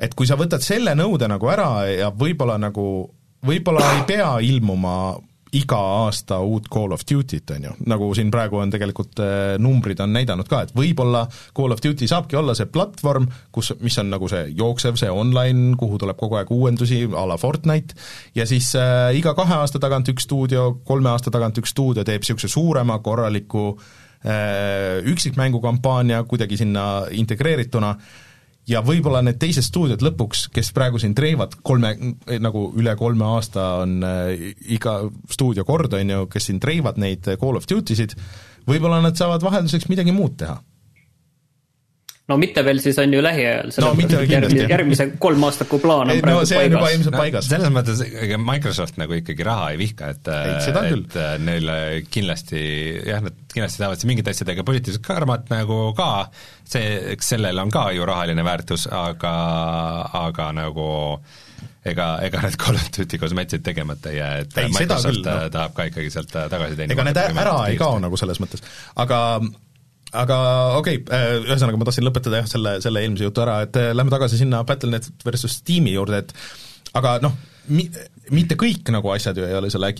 [0.00, 2.86] et kui sa võtad selle nõude nagu ära ja võib-olla nagu,
[3.46, 4.96] võib-olla ei pea ilmuma
[5.54, 10.00] iga aasta uut Call of Duty't, on ju, nagu siin praegu on tegelikult äh, numbrid
[10.02, 11.24] on näidanud ka, et võib-olla
[11.56, 15.74] Call of Duty saabki olla see platvorm, kus, mis on nagu see jooksev, see online,
[15.80, 17.98] kuhu tuleb kogu aeg uuendusi a la Fortnite,
[18.34, 22.24] ja siis äh, iga kahe aasta tagant üks stuudio, kolme aasta tagant üks stuudio teeb
[22.24, 27.94] niisuguse suurema korraliku äh, üksikmängukampaania kuidagi sinna integreerituna,
[28.68, 31.94] ja võib-olla need teised stuudiod lõpuks, kes praegu siin treivad kolme,
[32.40, 35.00] nagu üle kolme aasta on äh, iga
[35.30, 38.16] stuudio kord, on ju, kes siin treivad neid Call of Duty sid,
[38.68, 40.60] võib-olla nad saavad vahelduseks midagi muud teha
[42.28, 46.06] no mitte veel siis on ju lähiajal, No mitte veel kindlasti, järgmise, järgmise kolmaastaku plaan
[46.08, 46.96] on Ei, praegu no see on juba paigas.
[46.96, 47.48] ilmselt paigas.
[47.52, 51.04] selles mõttes ega Microsoft nagu ikkagi raha ei vihka, et Ei, seda küll.
[51.10, 51.68] et äh, neil
[52.14, 52.62] kindlasti
[53.10, 56.08] jah, nad kindlasti tahavad siin mingite asjadega poliitiliselt karmat nagu ka,
[56.64, 59.34] see, eks sellel on ka ju rahaline väärtus, aga,
[60.24, 60.88] aga nagu
[61.84, 65.50] ega, ega need Call of Duty kosmeetsid tegemata ei jää, et Ei, Microsoft küll, no.
[65.52, 66.96] tahab ka ikkagi sealt tagasi teenida.
[66.96, 68.64] ega need ära ei kao nagu selles mõttes,
[69.04, 69.20] aga
[70.14, 70.38] aga
[70.78, 74.12] okei okay,, ühesõnaga ma tahtsin lõpetada jah, selle, selle eelmise jutu ära, et äh, lähme
[74.14, 76.34] tagasi sinna Battle.net versus Steam'i juurde, et
[76.98, 77.34] aga noh,
[77.74, 77.90] mi-,
[78.34, 79.94] mitte kõik nagu asjad ju ei ole seal äh,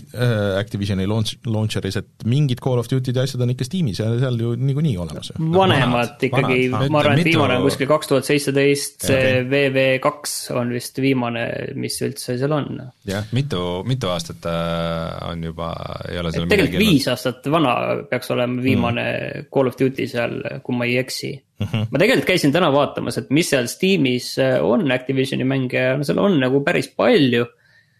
[0.59, 4.39] Activisioni launch, launcher'is, et mingid Call of Duty'd ja asjad on ikka Steam'is ja seal
[4.41, 5.37] ju niikuinii olemas ju.
[5.53, 9.47] vanemad vanad, ikkagi, ma arvan, et viimane on kuskil kaks tuhat seitseteist, see Okei.
[9.51, 11.45] VV2 on vist viimane,
[11.79, 12.81] mis üldse seal on.
[13.07, 15.71] jah, mitu, mitu aastat äh, on juba,
[16.09, 17.75] ei ole seal tegelikult viis aastat vana
[18.09, 19.45] peaks olema viimane Mm.
[19.53, 21.67] Call of Duty seal, kui ma ei eksi mm.
[21.67, 21.87] -hmm.
[21.91, 26.03] ma tegelikult käisin täna vaatamas, et mis seal Steamis äh, on Activisioni mänge ja no
[26.03, 27.45] seal on nagu päris palju.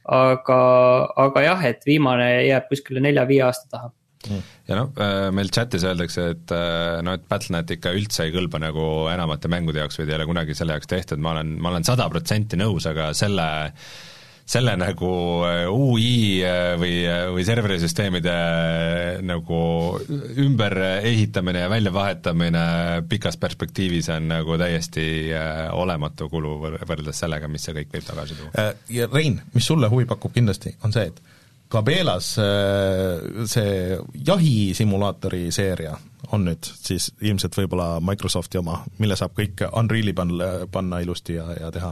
[0.06, 0.58] Aga,
[1.26, 3.94] aga jah, et viimane jääb kuskile nelja-viie aasta taha.
[4.66, 4.90] Ja noh,
[5.38, 9.84] meil chatis öeldakse, et äh, no et Battle.net ikka üldse ei kõlba nagu enamate mängude
[9.84, 12.58] jaoks või ta ei ole kunagi selle jaoks tehtud, ma olen, ma olen sada protsenti
[12.58, 13.46] nõus, aga selle
[14.46, 15.10] selle nagu
[15.48, 16.94] äh, UI äh, või,
[17.34, 19.60] või serverisüsteemide äh, nagu
[20.46, 22.66] ümberehitamine ja väljavahetamine
[23.10, 28.06] pikas perspektiivis on nagu täiesti äh, olematu kulu võr- võrreldes sellega, mis see kõik võib
[28.12, 28.52] tagasi tuua.
[28.62, 31.22] Äh, Ja Rein, mis sulle huvi pakub kindlasti, on see, et
[31.74, 35.96] Gabelas äh, see jahisimulaatori seeria
[36.34, 41.48] on nüüd siis ilmselt võib-olla Microsofti oma, mille saab kõik Unreali panna, panna ilusti ja,
[41.60, 41.92] ja teha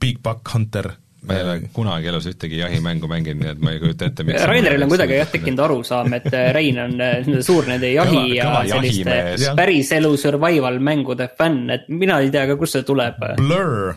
[0.00, 0.90] Big Buck Hunter
[1.26, 4.44] ma ei ole kunagi elus ühtegi jahimängu mänginud, nii et ma ei kujuta ette, miks
[4.50, 8.34] Raineril on kuidagi jah tekkinud arusaam, et äh, Rein on äh, suur nende jahi Kõva-
[8.36, 9.46] ja kõva selliste jahimees.
[9.48, 9.56] Jah.
[9.58, 13.18] päriselu survival mängude fänn, et mina ei tea ka, kust see tuleb.
[13.40, 13.96] Blur,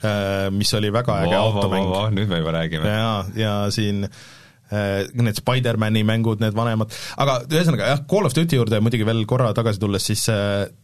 [0.00, 1.90] äh, mis oli väga äge automäng.
[2.16, 2.94] nüüd me juba räägime.
[2.96, 8.56] ja, ja siin äh, need Spider-mani mängud, need vanemad, aga ühesõnaga jah, Call of Duty
[8.62, 10.24] juurde muidugi veel korra tagasi tulles, siis,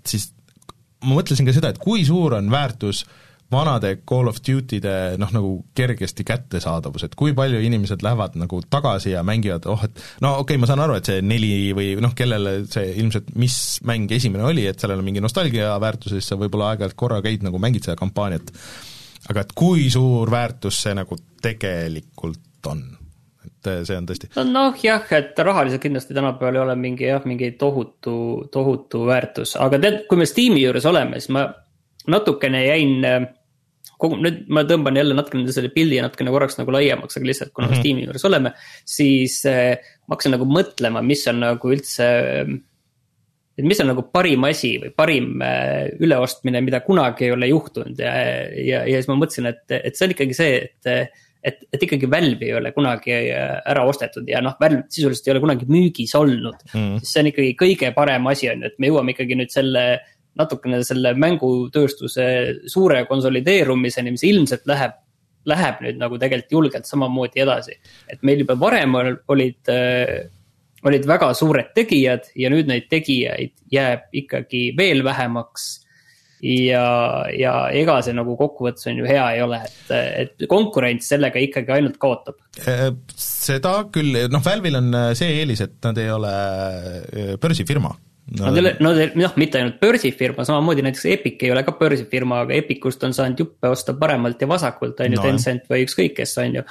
[0.04, 0.28] siis
[1.00, 3.06] ma mõtlesin ka seda, et kui suur on väärtus
[3.52, 9.14] vanade Call of Duty'de noh, nagu kergesti kättesaadavus, et kui palju inimesed lähevad nagu tagasi
[9.14, 12.14] ja mängivad, oh et no okei okay,, ma saan aru, et see neli või noh,
[12.16, 13.56] kellele see ilmselt, mis
[13.88, 17.20] mäng esimene oli, et sellel on mingi nostalgia väärtus ja siis sa võib-olla aeg-ajalt korra
[17.24, 18.54] käid nagu mängid seda kampaaniat,
[19.32, 22.86] aga et kui suur väärtus see nagu tegelikult on?
[23.40, 27.24] et eh, see on tõesti noh jah, et rahaliselt kindlasti tänapäeval ei ole mingi jah,
[27.26, 28.14] mingi tohutu,
[28.52, 31.48] tohutu väärtus, aga tead, kui me Steam'i juures oleme, siis ma
[32.10, 33.20] natukene jäin äh,
[34.00, 37.68] kogu, nüüd ma tõmban jälle natukene selle pildi natukene korraks nagu laiemaks, aga lihtsalt kuna
[37.68, 37.84] mm -hmm.
[37.84, 38.54] Steam'i juures oleme,
[38.88, 39.76] siis äh,
[40.06, 42.52] ma hakkasin nagu mõtlema, mis on nagu üldse äh,
[43.60, 47.98] et mis on nagu parim asi või parim äh, üleostmine, mida kunagi ei ole juhtunud
[48.00, 48.12] ja,
[48.56, 52.08] ja, ja siis ma mõtlesin, et, et see on ikkagi see, et et, et ikkagi
[52.10, 56.12] Valve ei ole kunagi äh, ära ostetud ja noh, Valve sisuliselt ei ole kunagi müügis
[56.18, 57.00] olnud mm..
[57.00, 59.84] see on ikkagi kõige parem asi on ju, et me jõuame ikkagi nüüd selle
[60.38, 62.26] natukene selle mängutööstuse
[62.70, 64.98] suure konsolideerumiseni, mis ilmselt läheb,
[65.50, 67.78] läheb nüüd nagu tegelikult julgelt samamoodi edasi.
[68.08, 70.30] et meil juba varem olid äh,
[70.86, 75.68] olid väga suured tegijad ja nüüd neid tegijaid jääb ikkagi veel vähemaks.
[76.40, 79.90] ja, ja ega see nagu kokkuvõttes on ju hea ei ole, et,
[80.22, 82.38] et konkurents sellega ikkagi ainult kaotab.
[83.12, 86.32] seda küll, noh Valve'il on see eelis, et nad ei ole
[87.42, 87.92] börsifirma
[88.38, 91.74] no, Nad ei ole, no noh, mitte ainult börsifirma, samamoodi näiteks Epic ei ole ka
[91.78, 95.84] börsifirma, aga Epicust on saanud juppe osta paremalt ja vasakult, on ju no,, Tencent või
[95.86, 96.64] ükskõik kes, on ju.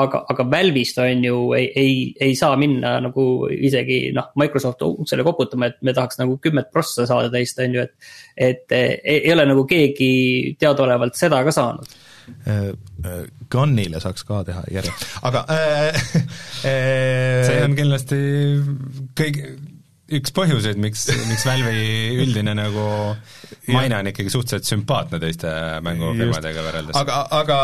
[0.00, 1.94] aga, aga Valve'ist on ju, ei, ei,
[2.28, 7.08] ei saa minna nagu isegi noh, Microsoft uksele koputama, et me tahaks nagu kümmet prossa
[7.08, 8.12] saada teist, on ju, et.
[8.36, 11.96] et ei, ei ole nagu keegi teadaolevalt seda ka saanud
[12.46, 12.68] Äh,
[13.04, 14.90] äh, Gunile saaks ka teha järje,
[15.26, 15.98] aga äh,
[16.66, 18.18] äh, see on kindlasti
[19.18, 19.38] kõik,
[20.06, 22.86] üks põhjuseid, miks, miks Valve'i üldine nagu
[23.74, 25.50] maine on ikkagi suhteliselt sümpaatne teiste
[25.86, 26.98] mängufirmadega võrreldes.
[27.00, 27.58] aga, aga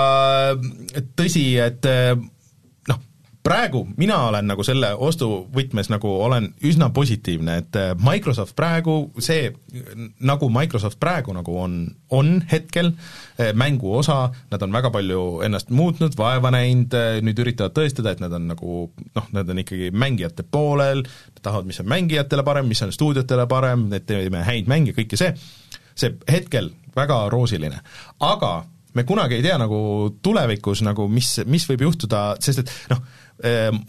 [1.19, 1.87] tõsi, et
[3.43, 9.51] praegu mina olen nagu selle ostuvõtmes nagu olen üsna positiivne, et äh, Microsoft praegu, see,
[10.23, 11.77] nagu Microsoft praegu nagu on,
[12.15, 12.93] on hetkel,
[13.39, 18.15] äh, mängu osa, nad on väga palju ennast muutnud, vaeva näinud, äh, nüüd üritavad tõestada,
[18.15, 18.85] et nad on nagu
[19.17, 21.03] noh, nad on ikkagi mängijate poolel,
[21.43, 25.35] tahavad, mis on mängijatele parem, mis on stuudiotele parem, et teeme häid mänge, kõike see,
[25.99, 27.83] see hetkel väga roosiline,
[28.23, 28.61] aga
[28.95, 29.81] me kunagi ei tea nagu
[30.23, 33.01] tulevikus nagu, mis, mis võib juhtuda, sest et noh,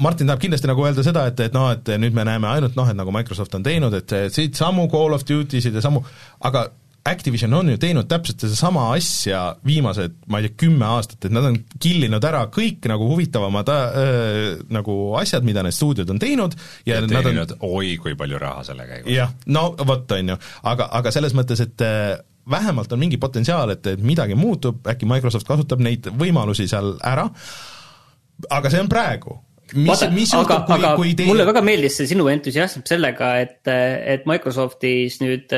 [0.01, 2.87] Martin tahab kindlasti nagu öelda seda, et, et noh, et nüüd me näeme ainult noh,
[2.89, 6.01] et nagu Microsoft on teinud, et siit samu Call of Duty sid ja samu,
[6.41, 6.67] aga
[7.03, 11.43] Activision on ju teinud täpselt sedasama asja viimased, ma ei tea, kümme aastat, et nad
[11.49, 16.55] on killinud ära kõik nagu huvitavamad äh, nagu asjad, mida need stuudiod on teinud
[16.87, 19.11] ja, ja nad on oi kui palju raha selle käigus.
[19.11, 20.39] jah, no vot, on ju,
[20.71, 22.15] aga, aga selles mõttes, et äh,
[22.55, 27.27] vähemalt on mingi potentsiaal, et, et midagi muutub, äkki Microsoft kasutab neid võimalusi seal ära,
[28.49, 29.39] aga see on praegu.
[29.73, 31.25] Mis, mis juhtub, kui, kui teie...
[31.25, 35.55] mulle väga meeldis see sinu entusiasm sellega, et, et Microsoftis nüüd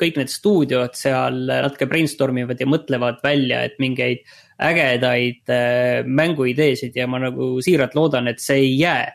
[0.00, 4.26] kõik need stuudiod seal natuke brainstorm ivad ja mõtlevad välja, et mingeid
[4.60, 9.06] ägedaid äh, mänguideesid ja ma nagu siiralt loodan, et see ei jää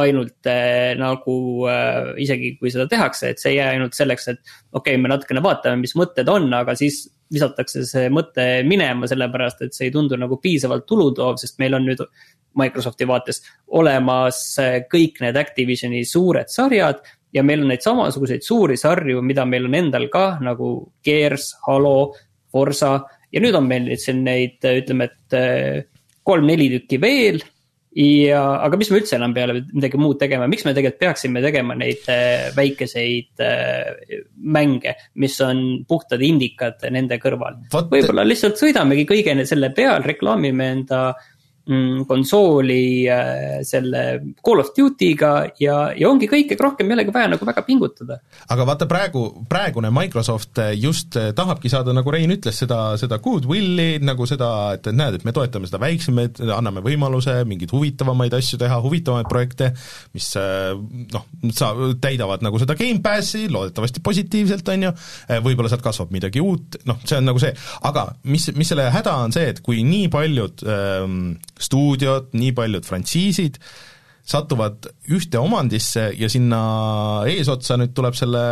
[0.00, 1.34] ainult äh, nagu
[1.68, 4.40] äh, isegi kui seda tehakse, et see ei jää ainult selleks, et
[4.72, 9.64] okei okay,, me natukene vaatame, mis mõtted on, aga siis visatakse see mõte minema, sellepärast
[9.66, 12.04] et see ei tundu nagu piisavalt tulutoov, sest meil on nüüd
[12.60, 13.42] Microsofti vaates
[13.80, 17.04] olemas äh, kõik need Activisioni suured sarjad.
[17.32, 22.12] ja meil on neid samasuguseid suuri sarju, mida meil on endal ka nagu Gears, Halo,
[22.52, 22.98] Forsa
[23.32, 25.84] ja nüüd on meil siin neid, ütleme, et äh,
[26.24, 27.40] kolm-neli tükki veel
[27.98, 31.76] ja, aga mis me üldse enam peale midagi muud tegema, miks me tegelikult peaksime tegema
[31.78, 34.22] neid äh, väikeseid äh,
[34.56, 37.60] mänge, mis on puhtad indikad nende kõrval.
[37.72, 41.31] võib-olla lihtsalt sõidamegi kõige selle peal, reklaamime enda äh,
[42.08, 45.32] konsooli äh, selle Call of Duty'ga
[45.62, 48.18] ja, ja ongi kõik, ega rohkem ei olegi vaja nagu väga pingutada.
[48.50, 54.00] aga vaata praegu, praegune Microsoft just äh, tahabki saada, nagu Rein ütles, seda, seda goodwill'i,
[54.02, 58.58] nagu seda, et, et näed, et me toetame seda väiksemaid, anname võimaluse mingeid huvitavamaid asju
[58.58, 59.70] teha, huvitavamaid projekte,
[60.16, 60.74] mis äh,
[61.14, 61.70] noh, sa,
[62.02, 64.92] täidavad nagu seda Gamepassi, loodetavasti positiivselt, on ju,
[65.46, 67.54] võib-olla sealt kasvab midagi uut, noh, see on nagu see,
[67.86, 71.18] aga mis, mis selle häda on see, et kui nii paljud ähm,
[71.62, 73.58] stuudiod, nii paljud frantsiisid
[74.22, 76.60] satuvad ühte omandisse ja sinna
[77.26, 78.42] eesotsa nüüd tuleb selle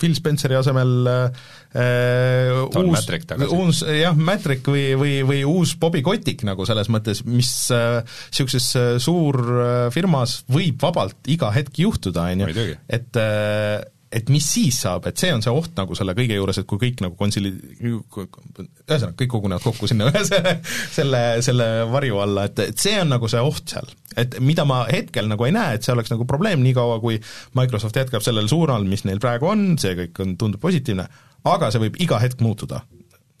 [0.00, 3.06] Phil Spenceri asemel äh, uus,
[3.54, 8.88] uus jah, Matrick või, või, või uus Bobby Kotick nagu selles mõttes, mis niisuguses äh,
[9.02, 12.66] suurfirmas äh, võib vabalt iga hetk juhtuda, on ju,
[12.98, 13.78] et äh,
[14.12, 16.80] et mis siis saab, et see on see oht nagu selle kõige juures, et kui
[16.80, 17.52] kõik nagu konsili-,
[17.84, 20.54] ühesõnaga, kõik kogunevad kokku sinna ühe selle,
[20.94, 23.90] selle, selle varju alla, et, et see on nagu see oht seal.
[24.18, 27.20] et mida ma hetkel nagu ei näe, et see oleks nagu probleem, niikaua kui
[27.58, 31.08] Microsoft jätkab sellel suunal, mis neil praegu on, see kõik on, tundub positiivne,
[31.48, 32.82] aga see võib iga hetk muutuda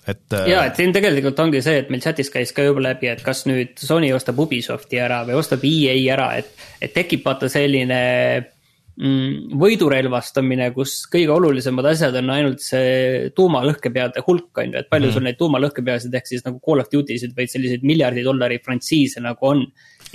[0.08, 3.10] et äh, jaa, et siin tegelikult ongi see, et meil chatis käis ka juba läbi,
[3.12, 7.50] et kas nüüd Sony ostab Ubisofti ära või ostab EA ära, et, et tekib vaata
[7.52, 7.98] selline
[8.98, 15.14] võidurelvastamine, kus kõige olulisemad asjad on ainult see tuumalõhkepeade hulk, on ju, et palju mm.
[15.14, 19.22] sul neid tuumalõhkepeasid ehk siis nagu Call of Duty sid või selliseid miljardi dollari frantsiise
[19.22, 19.62] nagu on.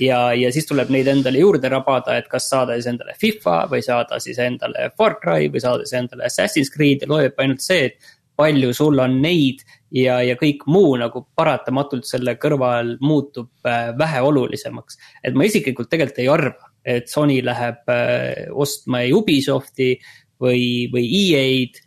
[0.02, 3.86] ja, ja siis tuleb neid endale juurde rabada, et kas saada siis endale FIFA või
[3.86, 7.88] saada siis endale Far Cry või saada siis endale Assassin's Creed ja loeb ainult see,
[7.88, 9.64] et palju sul on neid
[9.96, 15.00] ja, ja kõik muu nagu paratamatult selle kõrval muutub äh, väheolulisemaks.
[15.24, 19.96] et ma isiklikult tegelikult ei arva et Sony läheb äh, ostma Ubisofti
[20.42, 21.82] või, või EA-d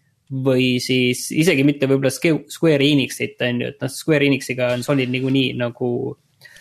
[0.47, 5.13] või siis isegi mitte võib-olla Square Enixit on ju, et noh, Square Enixiga on Sonyl
[5.13, 6.17] niikuinii nagu.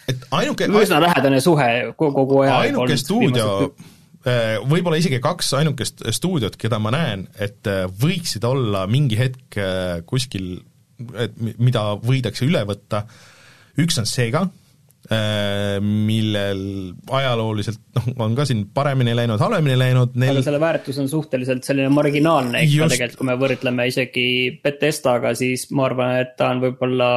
[0.08, 0.68] et ainuke.
[0.70, 2.60] üsna lähedane suhe kogu aja.
[2.68, 3.48] ainuke stuudio
[4.28, 9.58] äh, võib-olla isegi kaks ainukest stuudiot, keda ma näen, et äh, võiksid olla mingi hetk
[10.06, 10.60] kuskil,
[11.18, 13.06] et mida võidakse üle võtta,
[13.82, 14.46] üks on Sega
[15.86, 16.62] millel
[17.14, 21.68] ajalooliselt noh, on ka siin paremini läinud, halvemini läinud, neil aga selle väärtus on suhteliselt
[21.68, 22.96] selline marginaalne ikka Just...
[22.96, 24.28] tegelikult, kui me võrdleme isegi
[24.64, 27.10] Betestaga, siis ma arvan, et ta on võib-olla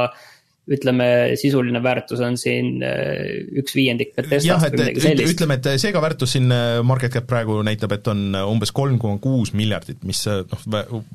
[0.69, 1.07] ütleme,
[1.41, 3.23] sisuline väärtus on siin äh,
[3.63, 5.33] üks viiendik Betestast või midagi sellist.
[5.39, 9.17] ütleme, et seega väärtus siin äh, market cap praegu näitab, et on umbes kolm koma
[9.23, 10.69] kuus miljardit, mis noh,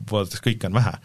[0.09, 0.97] vaadates kõike on vähe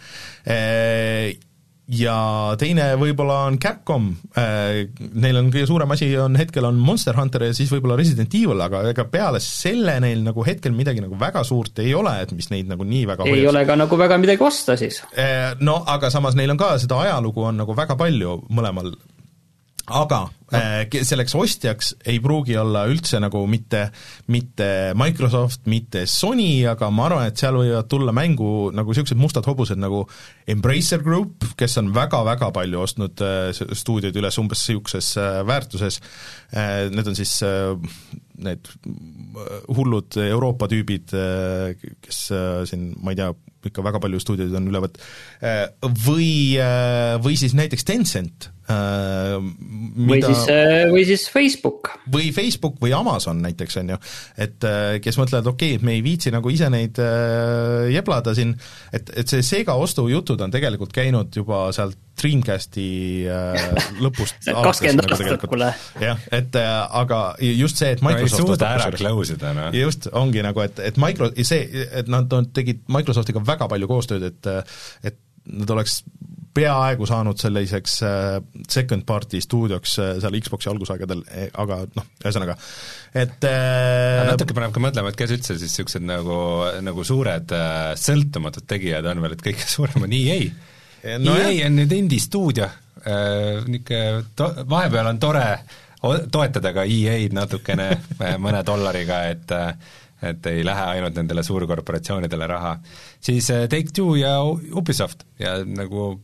[1.89, 2.17] ja
[2.61, 4.85] teine võib-olla on Capcom, äh,
[5.17, 8.61] neil on kõige suurem asi on hetkel on Monster Hunter ja siis võib-olla Resident Evil,
[8.61, 12.51] aga ega peale selle neil nagu hetkel midagi nagu väga suurt ei ole, et mis
[12.53, 13.53] neid nagu nii väga ei hoiaks.
[13.53, 15.01] ole ka nagu väga midagi osta siis.
[15.17, 18.93] Äh, no aga samas neil on ka seda ajalugu on nagu väga palju mõlemal
[19.89, 20.59] aga no.
[20.59, 23.87] äh, selleks ostjaks ei pruugi olla üldse nagu mitte,
[24.33, 24.69] mitte
[24.99, 29.81] Microsoft, mitte Sony, aga ma arvan, et seal võivad tulla mängu nagu niisugused mustad hobused
[29.81, 30.05] nagu
[30.49, 36.01] Embracer Group, kes on väga-väga palju ostnud äh, stuudioid üles umbes niisuguses äh, väärtuses
[36.53, 37.75] äh,, need on siis äh,
[38.39, 38.69] need
[39.77, 41.75] hullud Euroopa tüübid, äh,
[42.05, 43.33] kes äh, siin, ma ei tea,
[43.69, 45.09] ikka väga palju stuudioid on üle võtnud,
[45.43, 45.65] äh,
[46.07, 46.31] või,
[47.25, 50.43] või siis näiteks Tencent, mida või siis,
[50.93, 51.93] või siis Facebook.
[52.13, 54.01] või Facebook või Amazon näiteks, on ju,
[54.45, 54.67] et
[55.05, 57.01] kes mõtlevad, okei okay,, et me ei viitsi nagu ise neid
[57.95, 58.53] jeblada siin,
[58.93, 62.89] et, et see Sega ostujutud on tegelikult käinud juba sealt Dreamcasti
[63.31, 65.71] äh, lõpust kakskümmend nagu aastat, kuule.
[66.03, 69.71] jah, et äh, aga just see, et Microsoft no ei suuda ära close ida, noh.
[69.77, 74.53] just, ongi nagu, et, et Micro-, see, et nad tegid Microsoftiga väga palju koostööd, et
[75.07, 76.03] et nad oleks
[76.55, 78.39] peaaegu saanud selliseks äh,
[78.71, 82.57] second party stuudioks äh, seal Xbox'i algusaegadel, e, aga noh, ühesõnaga,
[83.13, 86.39] et äh, natuke paneb ka mõtlema, et kes üldse siis niisugused nagu,
[86.85, 87.55] nagu suured
[88.01, 90.41] sõltumatud tegijad on veel, et kõige suurem on EA
[91.23, 95.47] no EA on nüüd indie-stuudio äh,, niisugune to-, vahepeal on tore
[96.33, 97.91] toetada ka EA-d natukene
[98.45, 99.57] mõne dollariga, et
[100.19, 102.73] et ei lähe ainult nendele suurkorporatsioonidele raha,
[103.23, 106.17] siis Take-Two ja Ubisoft ja nagu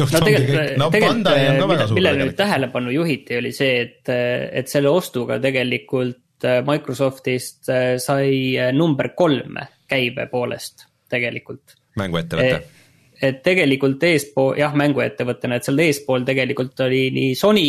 [0.00, 1.32] no tegelikult, no, tegelikult
[1.68, 7.72] mille, millele nüüd tähelepanu juhiti, oli see, et, et selle ostuga tegelikult äh, Microsoftist
[8.02, 11.76] sai number kolm käibe poolest tegelikult.
[12.00, 12.80] mänguettevõte e
[13.22, 17.66] et tegelikult eespool, jah, mänguettevõttena, et seal eespool tegelikult oli nii Sony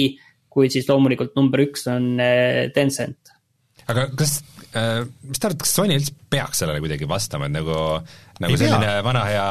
[0.53, 3.33] kui siis loomulikult number üks on äh, Tencent.
[3.89, 4.37] aga kas
[4.77, 7.77] äh,, mis te arvate, kas Sony üldse peaks sellele kuidagi vastama, et nagu
[8.43, 9.03] nagu ei selline pea.
[9.05, 9.47] vana hea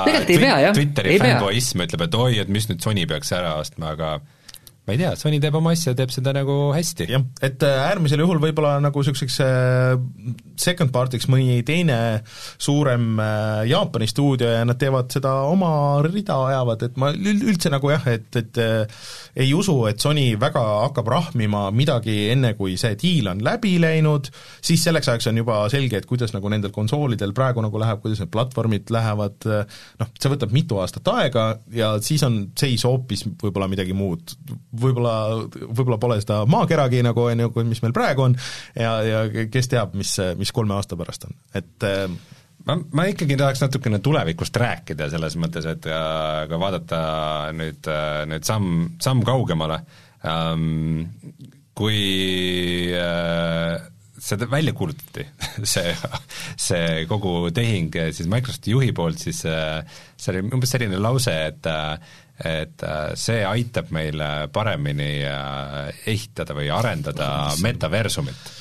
[0.76, 4.14] Twitteri fännboism ütleb, et oi, et mis nüüd Sony peaks ära ostma, aga
[4.82, 7.06] ma ei tea, Sony teeb oma asja, teeb seda nagu hästi.
[7.14, 9.92] jah, et äh, äärmisel juhul võib-olla nagu niisuguseks äh,
[10.58, 16.82] second part'iks mõni teine suurem äh, Jaapani stuudio ja nad teevad seda oma rida, ajavad,
[16.88, 18.58] et ma üldse nagu jah, et, et
[19.38, 24.32] ei usu, et Sony väga hakkab rahmima midagi enne, kui see diil on läbi läinud,
[24.58, 28.24] siis selleks ajaks on juba selge, et kuidas nagu nendel konsoolidel praegu nagu läheb, kuidas
[28.24, 29.46] need platvormid lähevad,
[30.02, 34.34] noh, see võtab mitu aastat aega ja siis on seis hoopis võib-olla midagi muud
[34.72, 35.14] võib-olla,
[35.68, 38.36] võib-olla pole seda maakeragi nagu, on ju, mis meil praegu on,
[38.78, 42.06] ja, ja kes teab, mis, mis kolme aasta pärast on, et äh,
[42.68, 47.02] ma, ma ikkagi tahaks natukene tulevikust rääkida selles mõttes, et ka vaadata
[47.56, 47.90] nüüd,
[48.30, 49.82] nüüd samm, samm kaugemale.
[50.22, 51.18] Ähm,,
[51.74, 53.80] kui äh,
[54.22, 55.24] seda välja kuulutati,
[55.72, 55.94] see,
[56.60, 59.80] see kogu tehing siis Microsofti juhi poolt, siis äh,
[60.16, 61.96] see oli umbes selline lause, et äh,
[62.40, 64.22] et äh, see aitab meil
[64.52, 67.28] paremini äh, ehitada või arendada
[67.62, 68.52] metaversumit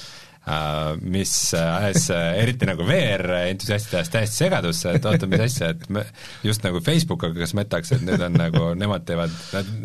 [0.42, 5.84] Uh, mis ajas uh, eriti nagu VR-entusiastide ajast täiesti segadusse, et oota, mis asja, et
[5.94, 6.02] me,
[6.42, 9.36] just nagu Facebook hakkas metaks, et nüüd on nagu, nemad teevad,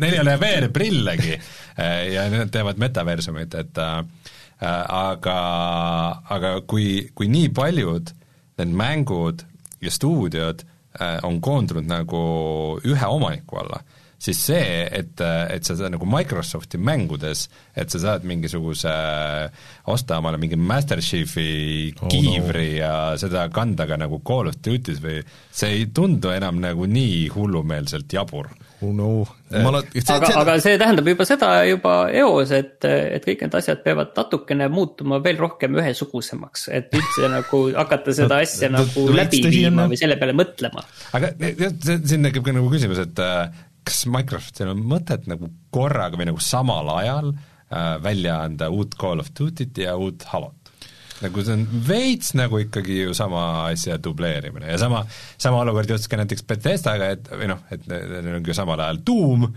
[0.01, 3.83] neil ei ole VR-prillegi uh, ja nad teevad metaversumit, et
[4.57, 5.37] aga,
[6.39, 8.09] aga kui, kui nii paljud
[8.57, 9.45] need mängud
[9.85, 10.65] ja stuudiod
[11.23, 12.19] on koondunud nagu
[12.85, 13.81] ühe omaniku alla,
[14.17, 17.45] siis see, et, et sa saad nagu Microsofti mängudes,
[17.77, 18.93] et sa saad mingisuguse,
[19.93, 22.79] osta omale mingi Master Chiefi oh, kiivri no.
[22.79, 27.27] ja seda kanda ka nagu Call of Duty's või see ei tundu enam nagu nii
[27.35, 28.49] hullumeelselt jabur
[28.81, 29.11] oh no.
[29.47, 33.79] Ma, see, aga, aga see tähendab juba seda juba eos, et, et kõik need asjad
[33.85, 39.39] peavad natukene muutuma veel rohkem ühesugusemaks, et üldse nagu hakata seda asja no, nagu läbi
[39.47, 40.83] viima või selle peale mõtlema.
[41.17, 43.47] aga siin tekib ka nagu küsimus, et äh,
[43.87, 49.23] kas Microsoftil on mõtet nagu korraga või nagu samal ajal äh, välja anda uut Call
[49.23, 50.55] of Duty't ja uut Halot?
[51.17, 54.99] nagu see on veits nagu ikkagi ju sama asja dubleerimine ja sama,
[55.41, 58.99] sama olukord juhtus ka näiteks Bethesdaga, et või noh, et neil on ju samal ajal
[59.07, 59.47] Doom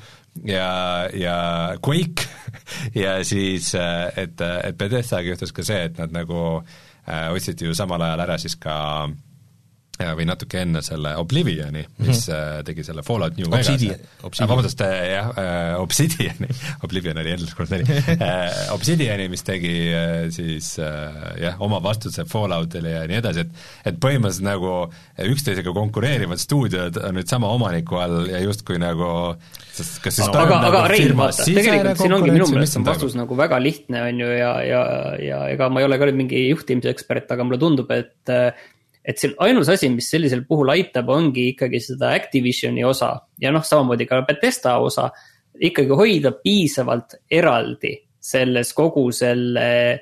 [0.49, 0.70] ja,
[1.12, 1.37] ja
[1.85, 2.24] Quake
[3.03, 8.09] ja siis, et, et Bethesdaga juhtus ka see, et nad nagu äh, ostsid ju samal
[8.09, 8.78] ajal ära siis ka
[9.11, 9.18] äh,
[10.16, 12.64] või natuke enne selle Oblivioni, mis mm -hmm.
[12.68, 13.98] tegi selle Fallout New Obsidian.
[14.22, 16.48] Vegas, vabandust, äh, jah äh,, Obsidiani,
[16.86, 17.84] Oblivion oli endless kord neli.
[18.20, 23.90] Äh,, Obsidiani, mis tegi äh, siis äh, jah, oma vastuse Falloutile ja nii edasi, et
[23.90, 24.72] et põhimõtteliselt nagu
[25.30, 29.34] üksteisega konkureerivad stuudiod on nüüd sama omaniku all ja justkui nagu
[29.76, 33.36] kas siis aga, aga, nagu Rein, vaata, tegelikult siin ongi minu meelest on vastus nagu
[33.38, 34.82] väga lihtne, on ju, ja, ja,
[35.24, 38.34] ja ega ma ei ole ka nüüd mingi juhtimisekspert, aga mulle tundub, et
[39.05, 43.64] et see ainus asi, mis sellisel puhul aitab, ongi ikkagi seda Activisioni osa ja noh,
[43.64, 45.11] samamoodi ka Betesta osa.
[45.61, 50.01] ikkagi hoida piisavalt eraldi selles kogu selles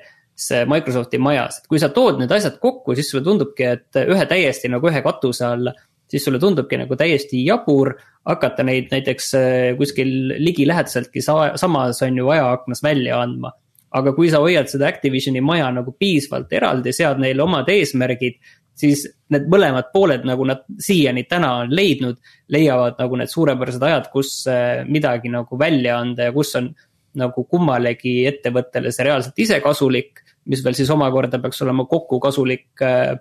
[0.67, 4.69] Microsofti majas, et kui sa tood need asjad kokku, siis sulle tundubki, et ühe täiesti
[4.71, 5.71] nagu ühe katuse all
[6.09, 7.93] siis sulle tundubki nagu täiesti jabur
[8.27, 13.51] hakata neid näiteks äh, kuskil ligilähedaseltki sa samas on ju ajaaknas välja andma.
[13.91, 18.35] aga kui sa hoiad seda Activisioni maja nagu piisavalt eraldi, sead neile omad eesmärgid,
[18.79, 22.19] siis need mõlemad pooled, nagu nad siiani täna on leidnud,
[22.53, 26.71] leiavad nagu need suurepärased ajad, kus äh, midagi nagu välja anda ja kus on
[27.19, 32.85] nagu kummalegi ettevõttele see reaalselt ise kasulik, mis veel siis omakorda peaks olema kokku kasulik
[32.85, 33.13] äh,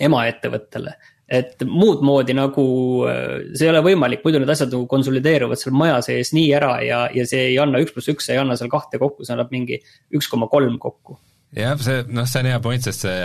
[0.00, 0.96] emaettevõttele.
[1.28, 2.62] et muud moodi nagu
[3.04, 6.78] äh, see ei ole võimalik, muidu need asjad nagu konsolideeruvad seal maja sees nii ära
[6.86, 9.52] ja, ja see ei anna üks pluss üks, ei anna seal kahte kokku, see annab
[9.52, 9.82] mingi
[10.14, 11.18] üks koma kolm kokku.
[11.56, 13.18] jah, see noh, see on hea point, sest see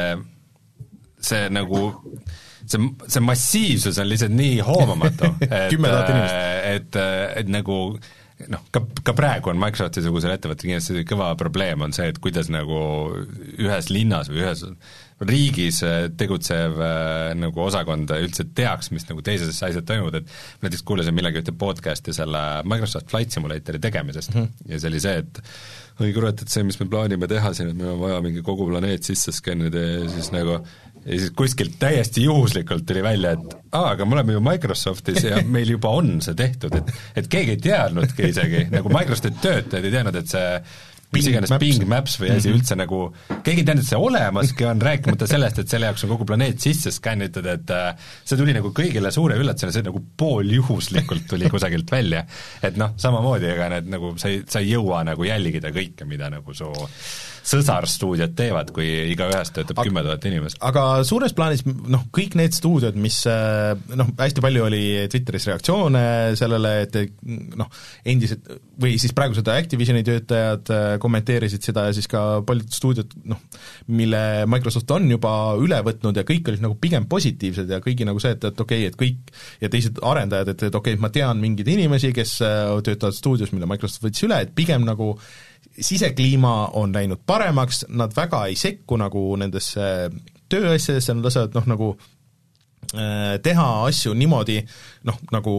[1.24, 1.84] see nagu
[2.66, 6.36] see, see massiivsus on lihtsalt nii hoomamatu et tuhat inimest.
[6.74, 7.00] et,
[7.44, 7.80] et nagu
[8.52, 12.78] noh, ka, ka praegu on Microsofti-sugusel ettevõttel kindlasti kõva probleem on see, et kuidas nagu
[13.62, 14.64] ühes linnas või ühes
[15.24, 15.80] riigis
[16.20, 21.44] tegutsev äh, nagu osakond üldse teaks, mis nagu teises asjad toimuvad, et näiteks kuulasin millalgi
[21.44, 24.72] ühte podcast'i selle Microsoft Flight Simulatori tegemisest mm -hmm.
[24.74, 25.44] ja see oli see, et
[26.02, 28.68] oi kurat, et see, mis me plaanime teha siin, et meil on vaja mingi kogu
[28.68, 30.60] planeet sisse skännida ja siis nagu
[31.06, 35.44] ja siis kuskilt täiesti juhuslikult tuli välja, et aa, aga me oleme ju Microsoftis ja
[35.56, 39.96] meil juba on see tehtud, et et keegi ei teadnudki isegi, nagu Microsofti töötajad ei
[39.98, 40.50] teadnud, et see
[41.14, 42.60] mis iganes Bing Maps või asi mm -hmm.
[42.60, 43.00] üldse nagu,
[43.46, 46.64] keegi ei teadnud, et see olemaski on, rääkimata sellest, et selle jaoks on kogu planeet
[46.64, 51.92] sisse skännitud, et äh, see tuli nagu kõigile suure üllatusena, see nagu pooljuhuslikult tuli kusagilt
[51.92, 52.26] välja.
[52.64, 56.30] et noh, samamoodi, ega need nagu, sa ei, sa ei jõua nagu jälgida kõike, mida
[56.34, 56.72] nagu su
[57.44, 60.60] sõsarstuudiod teevad, kui igaühes töötab kümme tuhat inimest.
[60.64, 66.06] aga suures plaanis noh, kõik need stuudiod, mis äh, noh, hästi palju oli Twitteris reaktsioone
[66.40, 66.98] sellele, et
[67.60, 67.70] noh,
[68.08, 68.48] endised
[68.80, 73.42] või siis praegused Activisioni töötajad äh, kommenteerisid seda ja siis ka paljud stuudiod noh,
[73.94, 78.24] mille Microsoft on juba üle võtnud ja kõik olid nagu pigem positiivsed ja kõigi nagu
[78.24, 81.12] see, et, et okei okay,, et kõik ja teised arendajad, et, et okei okay,, ma
[81.14, 85.14] tean mingeid inimesi, kes äh, töötavad stuudios, mille Microsoft võttis üle, et pigem nagu
[85.80, 90.10] sisekliima on läinud paremaks, nad väga ei sekku nagu nendesse
[90.54, 91.88] tööasjadesse, nad lasevad noh, nagu
[92.94, 94.60] äh, teha asju niimoodi,
[95.10, 95.54] noh, nagu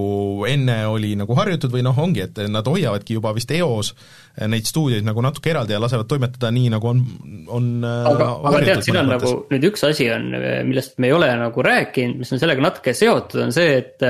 [0.48, 4.70] enne oli nagu harjutud või noh, ongi, et nad hoiavadki juba vist eos äh, neid
[4.70, 7.02] stuudioid nagu natuke eraldi ja lasevad toimetada nii, nagu on,
[7.48, 9.34] on äh, aga, aga tead, siin on mõttes.
[9.34, 10.30] nagu nüüd üks asi on,
[10.70, 14.08] millest me ei ole nagu rääkinud, mis on sellega natuke seotud, on see, et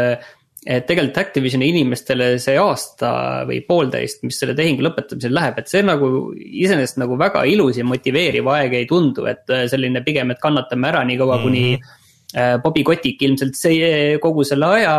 [0.64, 3.10] et tegelikult Activisioni inimestele see aasta
[3.48, 7.84] või poolteist, mis selle tehingu lõpetamisel läheb, et see nagu iseenesest nagu väga ilus ja
[7.84, 11.44] motiveeriv aeg ei tundu, et äh, selline pigem, et kannatame ära nii kaua mm, -hmm.
[11.44, 12.40] kuni mhm.
[12.40, 14.96] äh, Bobby Kotick ilmselt see kogu selle aja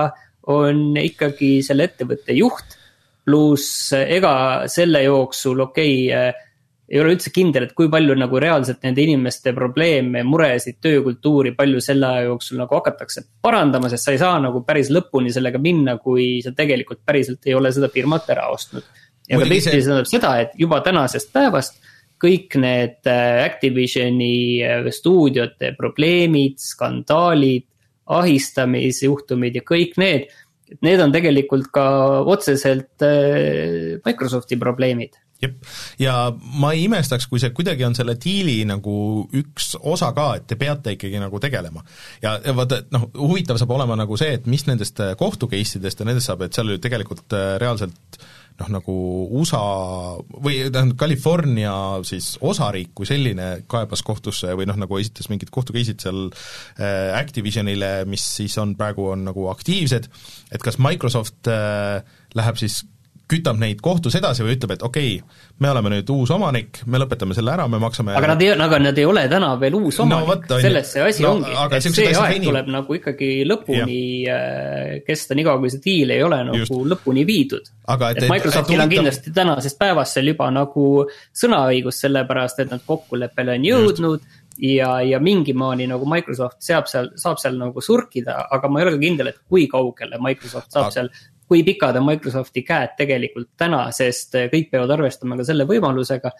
[0.53, 2.81] on ikkagi selle ettevõtte juht.
[3.25, 6.44] pluss ega selle jooksul, okei okay,
[6.85, 11.81] ei ole üldse kindel, et kui palju nagu reaalselt nende inimeste probleeme, muresid, töökultuuri, palju
[11.81, 15.97] selle aja jooksul nagu hakatakse parandama, sest sa ei saa nagu päris lõpuni sellega minna,
[16.01, 18.85] kui sa tegelikult päriselt ei ole seda firmat ära ostnud.
[19.25, 21.81] ja ka teistpidi see tähendab seda, et juba tänasest päevast
[22.21, 27.65] kõik need äh, Activisioni äh, stuudiote probleemid, skandaalid,
[28.05, 30.29] ahistamisjuhtumid ja kõik need,
[30.85, 31.85] need on tegelikult ka
[32.29, 35.57] otseselt äh, Microsofti probleemid jep,
[35.99, 36.15] ja
[36.59, 38.95] ma ei imestaks, kui see kuidagi on selle diili nagu
[39.35, 41.83] üks osa ka, et te peate ikkagi nagu tegelema.
[42.23, 45.79] ja, vaata, et noh, huvitav saab olema nagu see, et mis nendest äh, kohtu case
[45.79, 48.19] idest ja nendest saab, et seal ju tegelikult äh, reaalselt
[48.59, 48.95] noh, nagu
[49.41, 49.61] USA
[50.31, 51.73] või tähendab, California
[52.07, 57.11] siis osariik kui selline kaebas kohtusse või noh, nagu esitas mingid kohtu case'id seal äh,
[57.19, 60.09] Activisionile, mis siis on praegu, on nagu aktiivsed,
[60.55, 62.03] et kas Microsoft äh,
[62.35, 62.83] läheb siis
[63.31, 66.99] kütab neid kohtus edasi või ütleb, et okei okay,, me oleme nüüd uus omanik, me
[67.01, 69.99] lõpetame selle ära, me maksame aga nad ei, aga nad ei ole täna veel uus
[70.03, 72.47] omanik no,, selles see asi no, ongi, et see aeg venim.
[72.51, 74.37] tuleb nagu ikkagi lõpuni ja.
[74.37, 76.77] Äh, kesta, niikaua kui see diil ei ole nagu Just.
[76.93, 77.73] lõpuni viidud.
[77.95, 80.87] et, et Microsoftil on kindlasti tänasest päevast seal juba nagu
[81.33, 86.89] sõnaõigus, sellepärast et nad kokkuleppele on jõudnud Just ja, ja mingi maani nagu Microsoft seab
[86.91, 90.71] seal, saab seal nagu surkida, aga ma ei ole ka kindel, et kui kaugele Microsoft
[90.71, 91.11] saab aga, seal
[91.47, 96.31] kui pikad on Microsofti käed tegelikult täna, sest kõik peavad arvestama ka selle võimalusega,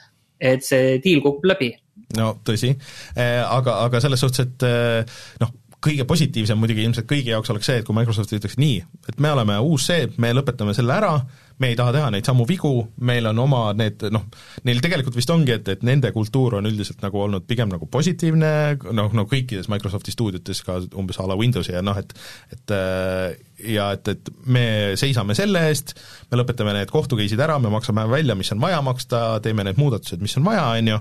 [0.42, 1.72] et see deal kukub läbi.
[2.18, 2.74] no tõsi,
[3.16, 5.54] eh, aga, aga selles suhtes, et eh, noh,
[5.86, 8.78] kõige positiivsem muidugi ilmselt kõigi jaoks oleks see, et kui Microsoft ütleks nii,
[9.10, 11.14] et me oleme uus see, me lõpetame selle ära,
[11.62, 12.72] me ei taha teha neid samu vigu,
[13.08, 14.26] meil on oma need noh,
[14.68, 18.52] neil tegelikult vist ongi, et, et nende kultuur on üldiselt nagu olnud pigem nagu positiivne,
[18.98, 22.16] noh, no kõikides Microsofti stuudiotes ka umbes a la Windowsi ja noh, et
[22.52, 23.38] et äh,
[23.76, 24.66] ja et, et me
[25.00, 25.96] seisame selle eest,
[26.32, 30.22] me lõpetame need kohtu-case'id ära, me maksame välja, mis on vaja maksta, teeme need muudatused,
[30.24, 31.00] mis on vaja, on ju,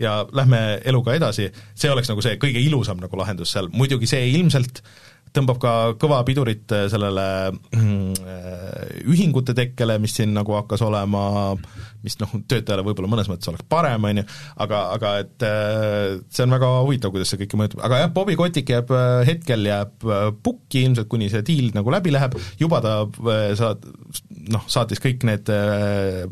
[0.00, 4.30] ja lähme eluga edasi, see oleks nagu see kõige ilusam nagu lahendus seal, muidugi see
[4.34, 4.82] ilmselt
[5.34, 11.24] tõmbab ka kõva pidurit äh, sellele äh, ühingute tekkele, mis siin nagu hakkas olema,
[12.04, 14.24] mis noh, töötajale võib-olla mõnes mõttes oleks parem, on ju,
[14.64, 18.36] aga, aga et äh, see on väga huvitav, kuidas see kõike mõjutab, aga jah, Bobby
[18.38, 18.92] Kotick jääb
[19.26, 20.06] hetkel, jääb
[20.44, 22.96] pukki ilmselt, kuni see diil nagu läbi läheb, juba ta
[23.58, 23.84] saad,
[24.52, 25.50] noh, saatis kõik need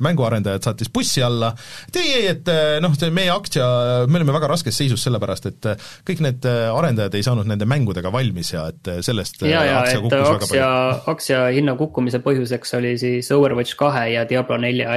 [0.02, 1.52] mänguarendajad, saatis bussi alla,
[1.88, 2.52] et ei, ei, et
[2.84, 3.66] noh, see meie aktsia,
[4.08, 5.70] me olime väga raskes seisus sellepärast, et
[6.08, 10.68] kõik need arendajad ei saanud nende mängudega valmis ja et sellest ja, ja aktsia,
[11.10, 14.92] aktsia hinna kukkumise põhjuseks oli siis Overwatch kahe ja Diablo nelja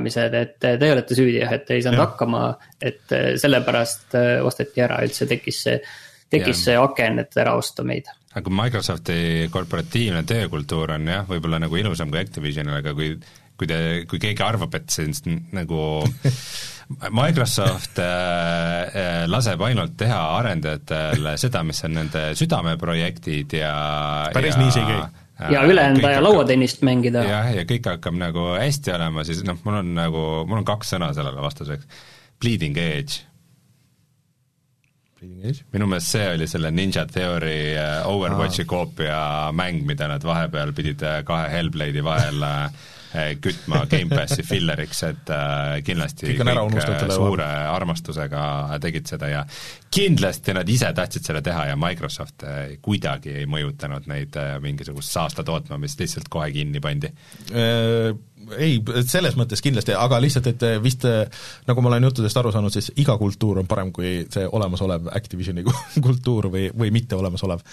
[0.00, 2.06] edasilükkamised, et teie olete süüdi jah, et ei saanud ja.
[2.08, 2.44] hakkama,
[2.80, 5.76] et sellepärast äh, osteti ära, üldse tekkis see,
[6.30, 6.64] tekkis ja.
[6.64, 12.12] see aken, et ära osta meid aga Microsofti korporatiivne töökultuur on jah, võib-olla nagu ilusam
[12.12, 13.16] kui Activisionil, aga kui
[13.60, 13.78] kui te,
[14.08, 15.80] kui keegi arvab, et see nagu
[17.12, 23.74] Microsoft äh, äh, laseb ainult teha arendajatele seda, mis on nende südameprojektid ja
[24.34, 25.19] päris nii see ei käi äh,
[25.52, 27.24] ja ülejäänud aja lauatennist mängida.
[27.24, 30.94] jah, ja kõik hakkab nagu hästi olema, siis noh, mul on nagu, mul on kaks
[30.94, 32.06] sõna sellele vastuseks.
[32.40, 33.26] Bleeding Edge.
[35.20, 37.74] minu meelest see oli selle Ninja Theory
[38.08, 42.40] Overwatchi koopia mäng, mida nad vahepeal pidid kahe Hellblade'i vahel
[43.42, 48.42] kütma Gamepassi filleriks, et äh, kindlasti kõik, kõik äh, suure armastusega
[48.82, 49.42] tegid seda ja
[49.90, 55.44] kindlasti nad ise tahtsid selle teha ja Microsoft äh, kuidagi ei mõjutanud neid mingisugust saasta
[55.46, 57.10] tootma, mis lihtsalt kohe kinni pandi.
[58.56, 61.04] Ei, selles mõttes kindlasti, aga lihtsalt, et vist
[61.68, 65.66] nagu ma olen juttudest aru saanud, siis iga kultuur on parem kui see olemasolev Activisioni
[66.06, 67.64] kultuur või, või mitte olemasolev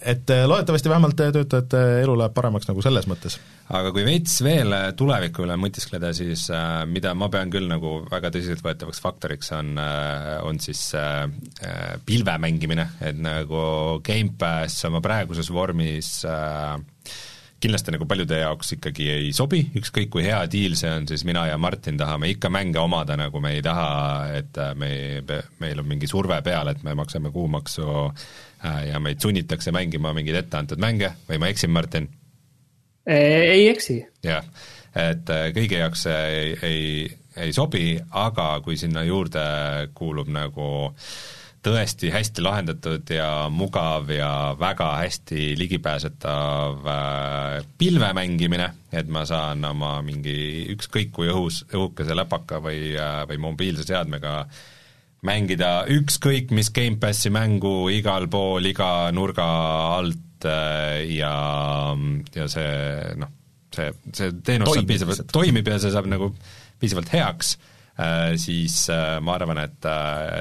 [0.00, 3.38] et äh, loodetavasti vähemalt äh, töötajate elu läheb paremaks nagu selles mõttes.
[3.74, 7.98] aga kui veits veel äh, tuleviku üle mõtiskleda, siis äh, mida ma pean küll nagu
[8.10, 9.74] väga tõsiseltvõetavaks faktoriks, on,
[10.46, 11.24] on siis äh,
[12.06, 16.78] pilve mängimine, et nagu Gamepass oma praeguses vormis äh,
[17.58, 21.48] kindlasti nagu paljude jaoks ikkagi ei sobi, ükskõik kui hea diil see on, siis mina
[21.48, 23.88] ja Martin tahame ikka mänge omada, nagu me ei taha,
[24.38, 24.92] et me,
[25.58, 30.12] meil on mingi surve peal, et me maksame kuumaksu äh, Äh, ja meid sunnitakse mängima
[30.16, 32.08] mingeid etteantud mänge või ma eksin, Martin?
[33.06, 34.02] ei eksi.
[34.24, 34.44] jah,
[34.94, 36.84] et äh, kõigi jaoks ei, ei,
[37.36, 39.42] ei sobi, aga kui sinna juurde
[39.94, 40.68] kuulub nagu
[41.64, 49.64] tõesti hästi lahendatud ja mugav ja väga hästi ligipääsetav äh, pilve mängimine, et ma saan
[49.66, 52.92] oma mingi ükskõik kui õhus, õhukese läpaka või,
[53.30, 54.66] või mobiilse seadmega äh,
[55.26, 59.46] mängida ükskõik mis Gamepassi mängu igal pool, iga nurga
[59.96, 61.32] alt äh, ja,
[62.36, 63.32] ja see noh,
[63.74, 66.30] see, see teenus toimib, saab piisavalt, toimib ja see saab nagu
[66.78, 67.56] piisavalt heaks,
[67.98, 69.90] äh, siis äh, ma arvan, et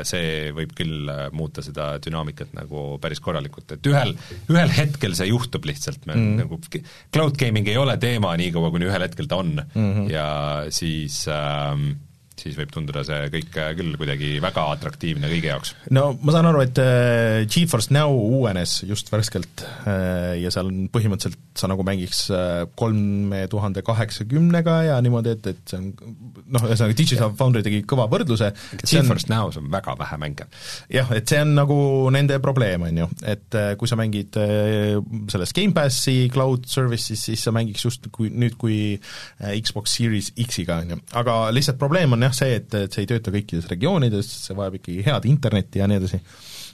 [0.06, 4.14] see võib küll muuta seda dünaamikat nagu päris korralikult, et ühel,
[4.54, 6.44] ühel hetkel see juhtub lihtsalt, me mm.
[6.44, 6.62] nagu,
[7.10, 10.12] cloud gaming ei ole teema nii kaua, kuni ühel hetkel ta on mm -hmm.
[10.14, 10.28] ja
[10.70, 11.96] siis ähm,
[12.42, 15.74] siis võib tunduda see kõik äh, küll kuidagi väga atraktiivne kõigi jaoks.
[15.96, 20.88] no ma saan aru, et äh, GeForce Now uuenes just värskelt äh, ja seal on
[20.94, 22.28] põhimõtteliselt sa nagu mängiks
[22.78, 25.88] kolme tuhande kaheksakümnega ja niimoodi, et, et see on
[26.54, 28.52] noh, ühesõnaga Digital Foundry tegi kõva võrdluse
[28.84, 30.46] GeForce Now's on väga vähe mänge.
[30.94, 31.78] jah, et see on nagu
[32.14, 37.88] nende probleem, on ju, et kui sa mängid selles Gamepassi cloud service'is, siis sa mängiks
[37.88, 38.78] just kui nüüd, kui
[39.42, 43.10] Xbox Series X-iga, on ju, aga lihtsalt probleem on jah, see, et, et see ei
[43.10, 46.20] tööta kõikides regioonides, see vajab ikkagi head internetti ja nii edasi.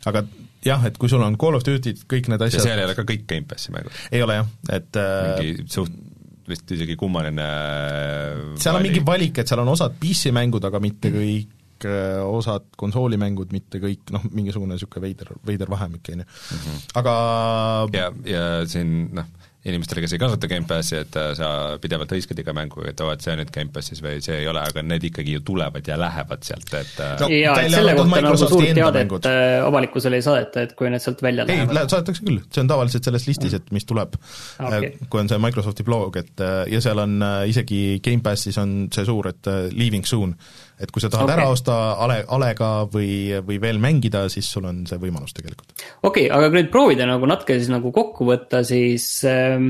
[0.09, 0.23] aga
[0.65, 2.97] jah, et kui sul on Call of Duty'd, kõik need asjad ja seal ei ole
[2.97, 4.01] ka kõik Gamepassi mängud?
[4.11, 6.01] ei ole jah, et äh, mingi suht
[6.47, 7.45] vist isegi kummaline
[8.59, 13.53] seal on mingi valik, et seal on osad PC-mängud, aga mitte kõik äh, osad konsoolimängud,
[13.55, 16.29] mitte kõik, noh, mingisugune niisugune veider, veider vahemik, on ju.
[16.57, 16.83] Mhm.
[17.01, 17.15] aga
[17.95, 19.31] ja, ja siin noh,
[19.63, 21.49] inimestele, kes ei kasuta Gamepassi, et äh, sa
[21.81, 24.59] pidevalt hõiskad iga mängu, et oo, et see on nüüd Gamepassis või see ei ole,
[24.59, 28.21] aga need ikkagi ju tulevad ja lähevad sealt, et äh, no, jaa, et selle kohta
[28.27, 31.79] nagu suurt teadet äh, avalikkusele ei saadeta, et kui need sealt välja ei, lähevad?
[31.79, 35.39] ei, saadetakse küll, see on tavaliselt selles listis, et mis tuleb okay., kui on see
[35.47, 37.15] Microsofti blog, et ja seal on
[37.47, 40.35] isegi Gamepassis on see suur, et leaving soon
[40.83, 41.39] et kui sa tahad okay.
[41.39, 45.71] ära osta ale, alega või, või veel mängida, siis sul on see võimalus tegelikult.
[46.03, 49.69] okei okay,, aga kui nüüd proovida nagu natuke siis nagu kokku võtta, siis ähm,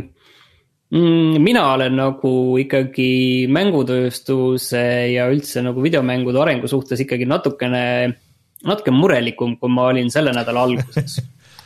[0.93, 2.33] mm, mina olen nagu
[2.63, 3.11] ikkagi
[3.53, 4.83] mängutööstuse
[5.13, 7.85] ja üldse nagu videomängude arengu suhtes ikkagi natukene,
[8.65, 11.21] natuke murelikum, kui ma olin selle nädala alguses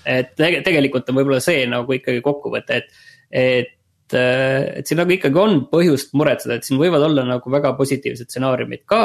[0.08, 3.74] et tege, tegelikult on võib-olla see nagu ikkagi kokkuvõte, et, et
[4.08, 8.86] et siin nagu ikkagi on põhjust muretseda, et siin võivad olla nagu väga positiivsed stsenaariumid
[8.88, 9.02] ka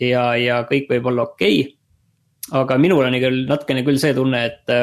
[0.00, 2.60] ja, ja kõik võib olla okei okay..
[2.62, 4.74] aga minul on küll natukene küll see tunne, et,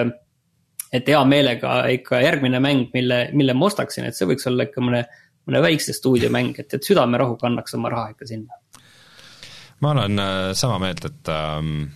[0.94, 4.84] et hea meelega ikka järgmine mäng, mille, mille ma ostaksin, et see võiks olla ikka
[4.84, 5.04] mõne,
[5.50, 8.60] mõne väikse stuudiomäng, et, et südamerahuga annaks oma raha ikka sinna.
[9.82, 11.88] ma olen äh, sama meelt, et ähm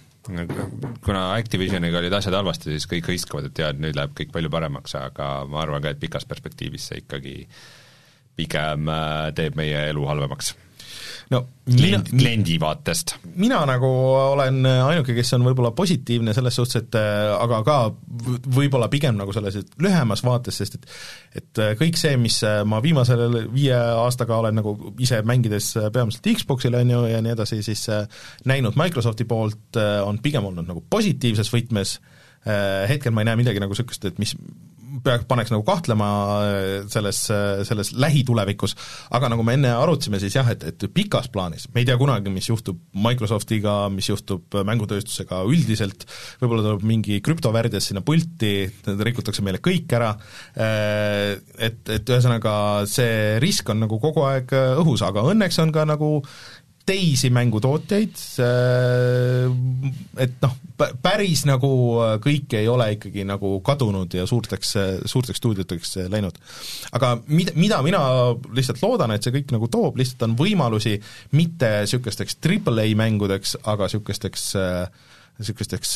[1.01, 4.51] kuna Activisioniga olid asjad halvasti, siis kõik hõiskavad, et jaa, et nüüd läheb kõik palju
[4.53, 7.33] paremaks, aga ma arvan ka, et pikas perspektiivis see ikkagi
[8.37, 10.53] pigem äh, teeb meie elu halvemaks
[11.31, 13.15] no klient, kliendi vaatest?
[13.39, 13.87] mina nagu
[14.33, 17.77] olen ainuke, kes on võib-olla positiivne selles suhtes, et äh, aga ka
[18.55, 20.89] võib-olla pigem nagu selles lühemas vaates, sest et
[21.41, 23.17] et äh, kõik see, mis äh, ma viimase
[23.51, 27.87] viie aastaga olen nagu ise mängides peamiselt Xboxil, on ju, ja nii edasi, siis
[28.49, 31.95] näinud Microsofti poolt, on pigem olnud nagu positiivses võtmes,
[32.89, 34.33] hetkel ma ei näe midagi nagu niisugust, et mis
[35.03, 36.09] pea-, paneks nagu kahtlema
[36.45, 38.75] äh, selles, äh, selles lähitulevikus,
[39.15, 42.33] aga nagu me enne arutasime, siis jah, et, et pikas plaanis, me ei tea kunagi,
[42.33, 46.05] mis juhtub Microsoftiga, mis juhtub mängutööstusega üldiselt,
[46.41, 48.53] võib-olla tuleb mingi krüptovärdes sinna pulti,
[49.01, 50.13] rikutakse meile kõik ära,
[50.55, 52.55] äh, et, et ühesõnaga
[52.89, 56.17] see risk on nagu kogu aeg õhus, aga õnneks on ka nagu
[56.91, 58.19] teisi mängutootjaid,
[60.25, 60.55] et noh,
[61.03, 61.71] päris nagu
[62.23, 64.73] kõik ei ole ikkagi nagu kadunud ja suurteks,
[65.11, 66.39] suurteks stuudioteks läinud.
[66.91, 68.01] aga mida, mida mina
[68.55, 70.97] lihtsalt loodan, et see kõik nagu toob, lihtsalt on võimalusi
[71.37, 75.09] mitte niisugusteks triple A mängudeks, aga niisugusteks äh,
[75.41, 75.95] niisugusteks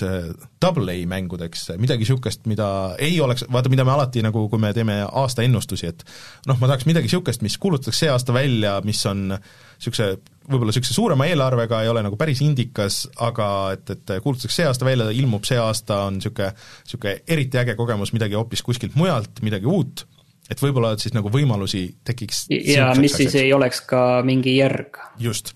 [0.62, 2.68] double A mängudeks, midagi niisugust, mida
[3.02, 6.06] ei oleks, vaata, mida me alati nagu, kui me teeme aastaennustusi, et
[6.50, 10.16] noh, ma tahaks midagi niisugust, mis kuulutatakse see aasta välja, mis on niisuguse
[10.46, 14.88] võib-olla niisuguse suurema eelarvega, ei ole nagu päris indikas, aga et, et kuulutatakse see aasta
[14.88, 16.52] välja, ilmub see aasta, on niisugune,
[16.86, 20.06] niisugune eriti äge kogemus, midagi hoopis kuskilt mujalt, midagi uut,
[20.52, 25.00] et võib-olla et siis nagu võimalusi tekiks ja mis siis ei oleks ka mingi järg.
[25.22, 25.56] just,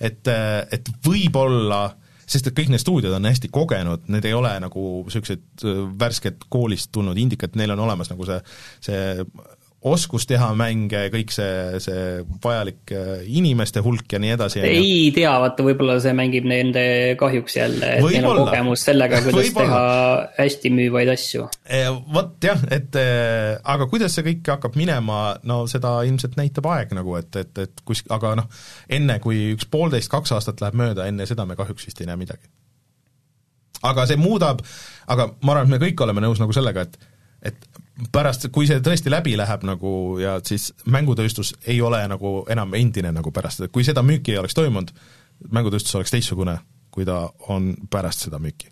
[0.00, 1.88] et, et võib-olla
[2.28, 5.64] sest et kõik need stuudiod on hästi kogenud, need ei ole nagu niisugused
[6.00, 8.38] värsked koolist tulnud indikad, neil on olemas nagu see,
[8.84, 9.02] see
[9.86, 14.62] oskus teha mänge, kõik see, see vajalik äh, inimeste hulk ja nii edasi.
[14.66, 16.82] ei tea, vaata võib-olla see mängib nende
[17.20, 19.82] kahjuks jälle, et neil on kogemus sellega, kuidas teha
[20.38, 21.46] hästi müüvaid asju.
[21.62, 26.66] E, vot jah, et äh, aga kuidas see kõik hakkab minema, no seda ilmselt näitab
[26.74, 28.48] aeg nagu, et, et, et kus, aga noh,
[28.98, 32.18] enne kui üks poolteist, kaks aastat läheb mööda, enne seda me kahjuks vist ei näe
[32.18, 32.50] midagi.
[33.86, 34.64] aga see muudab,
[35.06, 37.14] aga ma arvan, et me kõik oleme nõus nagu sellega, et
[37.46, 37.68] et
[38.12, 39.92] pärast, kui see tõesti läbi läheb nagu
[40.22, 44.40] ja siis mängutööstus ei ole nagu enam endine nagu pärast seda, kui seda müüki ei
[44.42, 44.92] oleks toimunud,
[45.54, 46.58] mängutööstus oleks teistsugune,
[46.94, 48.70] kui ta on pärast seda müüki.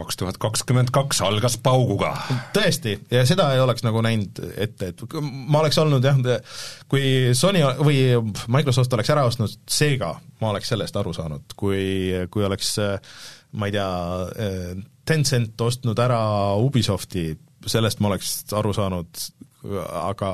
[0.00, 2.14] kaks tuhat kakskümmend kaks algas pauguga.
[2.54, 6.22] tõesti, ja seda ei oleks nagu näinud ette, et ma oleks olnud jah,
[6.88, 7.98] kui Sony või
[8.48, 12.78] Microsoft oleks ära ostnud Sega, ma oleks sellest aru saanud, kui, kui oleks
[13.52, 13.90] ma ei tea,
[15.10, 16.20] Tencent ostnud ära
[16.62, 17.32] Ubisofti,
[17.66, 19.24] sellest ma oleks aru saanud,
[20.00, 20.30] aga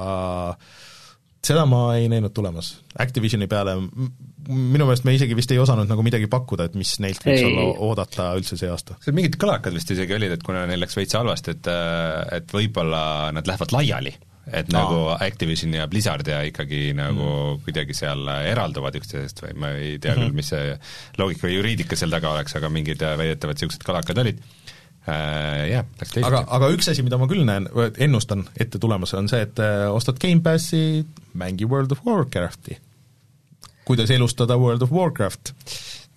[1.46, 2.76] seda ma ei näinud tulemas.
[3.02, 3.76] Activisioni peale
[4.46, 7.48] minu meelest me isegi vist ei osanud nagu midagi pakkuda, et mis neilt võiks ei.
[7.48, 8.98] olla oodata üldse see aasta.
[9.02, 11.70] seal mingid kõlakad vist isegi olid, et kuna neil läks veits halvasti, et
[12.38, 13.02] et võib-olla
[13.34, 14.12] nad lähevad laiali,
[14.46, 14.76] et Aa.
[14.76, 17.64] nagu Activision ja Blizzard ja ikkagi nagu mm.
[17.66, 18.22] kuidagi seal
[18.52, 20.28] eralduvad üksteisest või ma ei tea mm -hmm.
[20.28, 20.78] küll, mis see
[21.18, 24.42] loogika või juriidika seal taga oleks, aga mingid väidetavad niisugused kõlakad olid
[25.06, 26.26] jah, läks teisiti.
[26.26, 27.68] aga, aga üks asi, mida ma küll näen,
[28.02, 31.04] ennustan ette tulemas, on see, et äh, ostad Gamepassi,
[31.38, 32.78] mängi World of Warcrafti.
[33.86, 35.54] kuidas elustada World of Warcraft?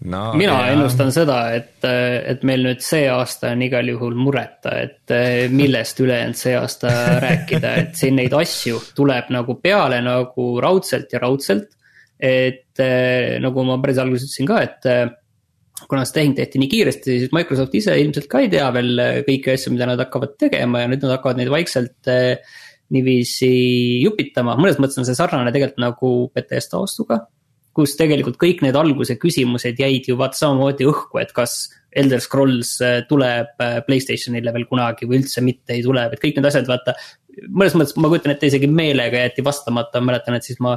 [0.09, 0.73] no, mina ja.
[0.73, 6.39] ennustan seda, et, et meil nüüd see aasta on igal juhul mureta, et millest ülejäänud
[6.39, 11.75] see aasta rääkida, et siin neid asju tuleb nagu peale nagu raudselt ja raudselt.
[12.19, 12.79] et
[13.39, 15.18] nagu ma päris alguses ütlesin ka, et
[15.87, 19.53] kuna see tehing tehti nii kiiresti, siis Microsoft ise ilmselt ka ei tea veel kõiki
[19.53, 22.11] asju, mida nad hakkavad tegema ja nüüd nad hakkavad neid vaikselt
[22.89, 23.51] niiviisi
[24.01, 27.21] jupitama, mõnes mõttes on see sarnane tegelikult nagu Betesta ostuga
[27.79, 32.75] kus tegelikult kõik need alguse küsimused jäid ju vaata samamoodi õhku, et kas Elder Scrolls
[32.85, 36.67] äh, tuleb äh, Playstationile veel kunagi või üldse mitte ei tule, et kõik need asjad,
[36.69, 36.95] vaata.
[37.47, 40.75] mõnes mõttes ma kujutan ette isegi meelega jäeti vastamata, mäletan, et siis ma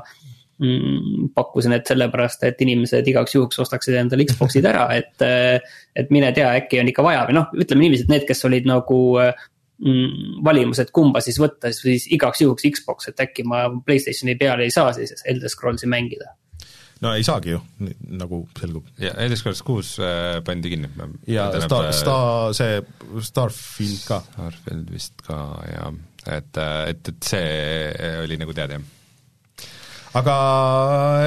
[1.34, 5.14] pakkusin, et sellepärast, et inimesed igaks juhuks ostaksid endale Xbox'id ära, et.
[5.26, 8.38] Äh, et mine tea, äkki on ikka vaja või noh, ütleme niiviisi, et need, kes
[8.48, 13.66] olid nagu mm, valimus, et kumba siis võtta, siis igaks juhuks Xbox, et äkki ma
[13.84, 16.32] Playstationi peale ei saa siis Elder Scrollsi mängida
[17.02, 17.60] no ei saagi ju,
[18.14, 18.86] nagu selgub.
[19.02, 20.88] ja Elder Scrolls kuus äh, pandi kinni.
[21.26, 22.80] ja Star, Star, see
[23.20, 24.22] Starfield ka.
[24.30, 25.92] Starfield vist ka jah,
[26.38, 29.01] et, et, et see oli nagu teada, jah.
[30.18, 30.36] Aga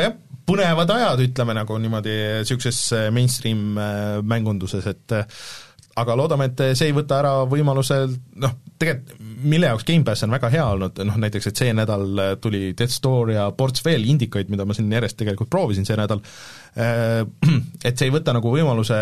[0.02, 2.82] jah, põnevad ajad, ütleme nagu niimoodi niisuguses
[3.16, 5.16] mainstream äh, mängunduses, et
[5.96, 8.04] aga loodame, et see ei võta ära võimaluse
[8.44, 12.06] noh, tegelikult mille jaoks Gamepass on väga hea olnud, noh näiteks, et see nädal
[12.42, 16.22] tuli Death Store ja ports veel indikaid, mida ma siin järjest tegelikult proovisin see nädal,
[16.80, 17.22] äh,
[17.88, 18.98] et see ei võta nagu võimaluse,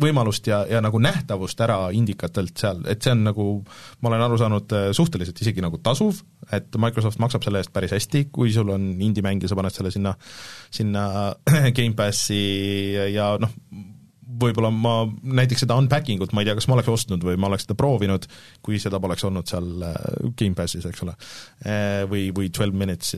[0.00, 3.46] võimalust ja, ja nagu nähtavust ära indikatelt seal, et see on nagu,
[4.02, 6.20] ma olen aru saanud, suhteliselt isegi nagu tasuv,
[6.52, 9.94] et Microsoft maksab selle eest päris hästi, kui sul on indie-mäng ja sa paned selle
[9.94, 10.14] sinna,
[10.74, 11.06] sinna
[11.76, 12.44] Gamepassi
[13.14, 13.54] ja noh,
[14.24, 17.50] võib-olla ma näiteks seda unpacking ut ma ei tea, kas ma oleks ostnud või ma
[17.50, 18.26] oleks seda proovinud,
[18.64, 19.96] kui seda poleks olnud seal äh,
[20.38, 21.16] Gamepassis, eks ole.
[21.64, 23.16] Äh, või, või Twelve Minutes,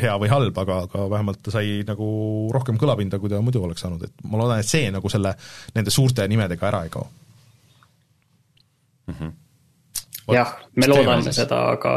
[0.00, 2.08] hea või halb, aga, aga vähemalt ta sai nagu
[2.54, 5.34] rohkem kõlapinda, kui ta muidu oleks saanud, et ma loodan, et see nagu selle,
[5.76, 7.08] nende suurte nimedega ära ei kao
[9.06, 9.14] mm.
[9.14, 9.32] -hmm.
[10.34, 11.96] jah, me loodame seda, aga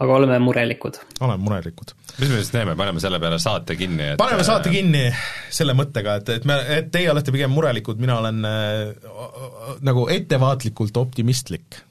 [0.00, 0.98] aga oleme murelikud.
[1.20, 1.92] oleme murelikud.
[2.18, 5.04] mis me siis teeme, paneme selle peale saate kinni, et paneme saate kinni
[5.52, 9.10] selle mõttega, et, et me, et teie olete pigem murelikud, mina olen äh,
[9.86, 11.82] nagu ettevaatlikult optimistlik.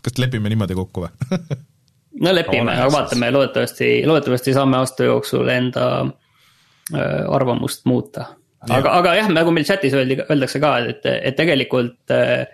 [0.00, 1.58] kas lepime niimoodi kokku või
[2.24, 8.30] no lepime, aga vaatame, loodetavasti, loodetavasti saame aasta jooksul enda äh, arvamust muuta.
[8.68, 12.46] aga, aga jah, nagu meil chatis öeldi, öeldakse ka, et, et tegelikult äh,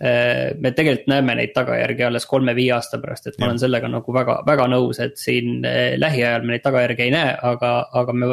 [0.00, 3.50] me tegelikult näeme neid tagajärgi alles kolme-viie aasta pärast, et ma ja.
[3.50, 7.34] olen sellega nagu väga, väga nõus, et siin äh, lähiajal me neid tagajärgi ei näe,
[7.52, 8.30] aga, aga me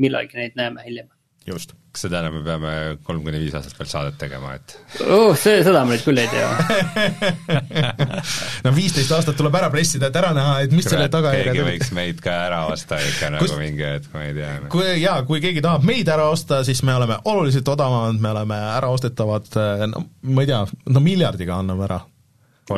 [0.00, 1.10] millalgi neid näeme hiljem.
[1.50, 1.74] Just.
[1.90, 2.72] Kas see tähendab, me peame
[3.06, 6.30] kolm kuni viis aastat veel saadet tegema, et uh, see, seda ma nüüd küll ei
[6.30, 6.50] tea.
[8.64, 11.90] No viisteist aastat tuleb ära pressida, et ära näha, et mis selle tagajärjed keegi võiks
[11.96, 14.70] meid ka ära osta ikka nagu Kus, mingi hetk, ma ei tea no..
[14.72, 18.60] kui jaa, kui keegi tahab meid ära osta, siis me oleme oluliselt odavamad, me oleme
[18.76, 19.50] äraostetavad,
[19.90, 20.62] no ma ei tea,
[20.94, 22.02] no miljardiga anname ära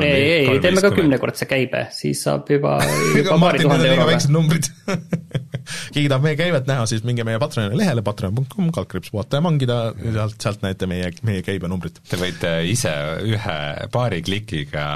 [0.01, 2.77] ei, ei, teeme ka kümnekordse käibe, siis saab juba,
[3.19, 4.09] juba paari tuhande euroga.
[4.11, 4.69] väiksed numbrid
[5.93, 9.77] keegi tahab meie käivet näha, siis minge meie Patreoni lehele, patreon.com, kaldkriips puhata ja mangida,
[10.01, 12.01] sealt, sealt näete meie, meie käibenumbrit.
[12.09, 12.93] Te võite ise
[13.27, 13.57] ühe,
[13.93, 14.87] paari klikiga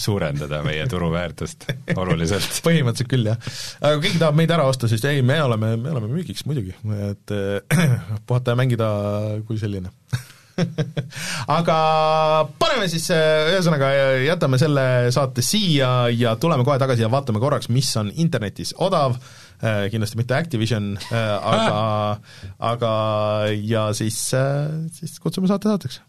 [0.00, 3.52] suurendada meie turuväärtust oluliselt põhimõtteliselt küll, jah.
[3.80, 6.74] aga kui keegi tahab meid ära osta, siis ei, me oleme, me oleme müügiks muidugi,
[7.10, 7.36] et
[8.28, 8.92] puhata ja mängida
[9.46, 9.92] kui selline
[11.58, 11.78] aga
[12.60, 13.90] paneme siis, äh, ühesõnaga
[14.26, 14.84] jätame selle
[15.14, 19.16] saate siia ja tuleme kohe tagasi ja vaatame korraks, mis on internetis odav,
[19.62, 21.82] äh, kindlasti mitte Activision, äh, aga,
[22.72, 22.94] aga
[23.58, 24.24] ja siis,
[24.98, 26.02] siis kutsume saate saateks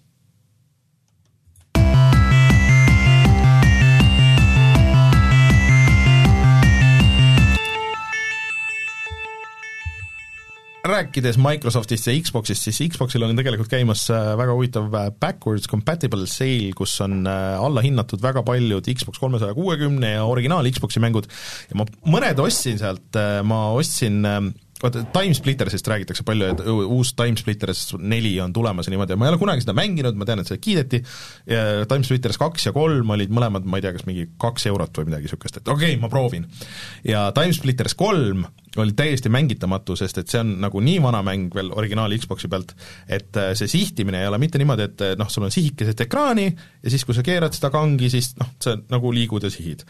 [10.84, 16.28] rääkides Microsoftist ja Xboxist, siis Xboxil on tegelikult käimas äh, väga huvitav äh, backwards compatible
[16.28, 21.30] sale, kus on äh, alla hinnatud väga paljud Xbox kolmesaja kuuekümne ja originaal Xboxi mängud
[21.70, 23.16] ja ma mõned ostsin sealt,
[23.48, 24.26] ma ostsin
[24.82, 29.32] vaata, Timesplittersist räägitakse palju, et uus Timesplitters neli on tulemas ja niimoodi ja ma ei
[29.32, 31.00] ole kunagi seda mänginud, ma tean, et seda kiideti,
[31.48, 35.30] Timesplitters kaks ja kolm olid mõlemad, ma ei tea, kas mingi kaks eurot või midagi
[35.30, 36.50] niisugust, et okei okay,, ma proovin.
[37.08, 38.44] ja Timesplitters kolm
[38.78, 42.74] oli täiesti mängitamatu, sest et see on nagu nii vana mäng veel originaal Xboxi pealt,
[43.08, 46.94] et äh, see sihtimine ei ole mitte niimoodi, et noh, sul on sihikesed ekraani ja
[46.94, 49.86] siis, kui sa keerad seda kangi, siis noh, sa nagu liigud ja sihid.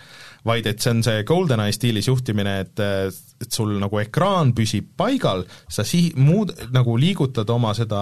[0.46, 5.46] vaid et see on see GoldenEye stiilis juhtimine, et, et sul nagu ekraan püsib paigal,
[5.72, 8.02] sa sihi-, muud, nagu liigutad oma seda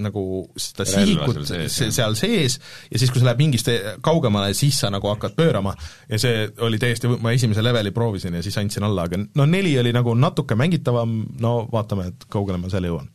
[0.00, 0.22] nagu
[0.56, 1.94] seda sihikut seal sees, se- jah.
[1.98, 2.56] seal sees
[2.90, 3.68] ja siis, kui sa lähed mingist
[4.04, 5.74] kaugemale, siis sa nagu hakkad pöörama
[6.08, 9.74] ja see oli täiesti, ma esimese leveli proovisin ja siis andsin alla, aga no neli
[9.80, 13.10] oli nagu natuke mängitavam, no vaatame, et kaugele ma seal jõuan.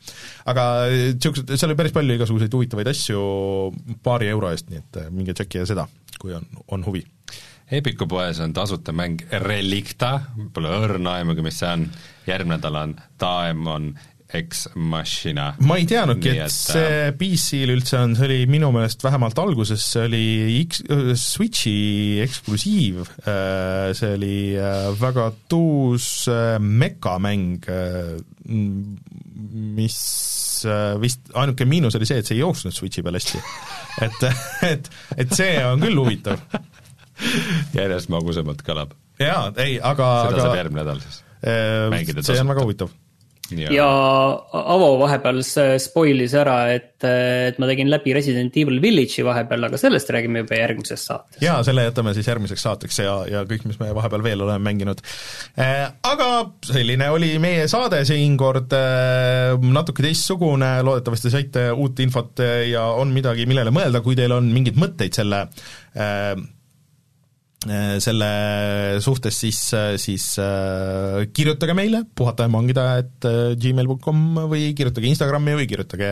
[0.45, 3.21] aga niisugused, seal oli päris palju igasuguseid huvitavaid asju
[4.05, 5.87] paari euro eest, nii et minge tšekkige seda,
[6.21, 7.05] kui on, on huvi.
[7.71, 10.13] Epiku poes on tasuta mäng Relicta,
[10.55, 11.89] pole õrna aimugi, mis see on,
[12.27, 13.89] järgmine nädal on Daemon
[14.27, 15.53] Ex Machina.
[15.63, 19.85] ma ei teadnudki, et et, see PC-l üldse on, see oli minu meelest vähemalt alguses,
[19.93, 20.23] see oli
[20.65, 20.81] X,
[21.21, 27.63] Switchi eksklusiiv, see oli äh, väga tuus äh, mekamäng,
[29.77, 29.97] mis
[30.67, 33.39] äh, vist, ainuke miinus oli see, et see ei jooksnud Switchi peal hästi.
[34.09, 34.29] et,
[34.73, 34.93] et,
[35.23, 36.43] et see on küll huvitav.
[37.73, 38.91] järjest magusamalt kõlab.
[39.23, 41.23] jaa, ei, aga seda saab aga järgmine nädal siis.
[41.41, 42.51] äh, mängida see on tasuta.
[42.51, 42.97] väga huvitav
[43.55, 43.87] ja
[44.57, 45.39] Avo vahepeal
[45.81, 50.59] spoilis ära, et, et ma tegin läbi Resident Evil Village'i vahepeal, aga sellest räägime juba
[50.59, 51.39] järgmises saates.
[51.43, 55.03] jaa, selle jätame siis järgmiseks saateks ja, ja kõik, mis me vahepeal veel oleme mänginud.
[55.57, 56.29] Aga
[56.67, 58.75] selline oli meie saade siinkord,
[59.63, 64.79] natuke teistsugune, loodetavasti saite uut infot ja on midagi, millele mõelda, kui teil on mingeid
[64.79, 65.45] mõtteid selle
[68.03, 68.27] selle
[69.03, 69.59] suhtes, siis,
[70.01, 76.11] siis äh, kirjutage meile, puhata ja mangida, et äh, gmail.com või kirjutage Instagrami või kirjutage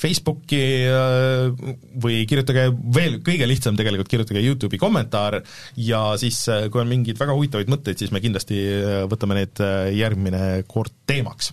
[0.00, 5.40] Facebooki äh, või kirjutage veel, kõige lihtsam tegelikult, kirjutage YouTube'i kommentaar
[5.80, 9.64] ja siis, äh, kui on mingeid väga huvitavaid mõtteid, siis me kindlasti äh, võtame need
[9.64, 11.52] äh, järgmine kord teemaks.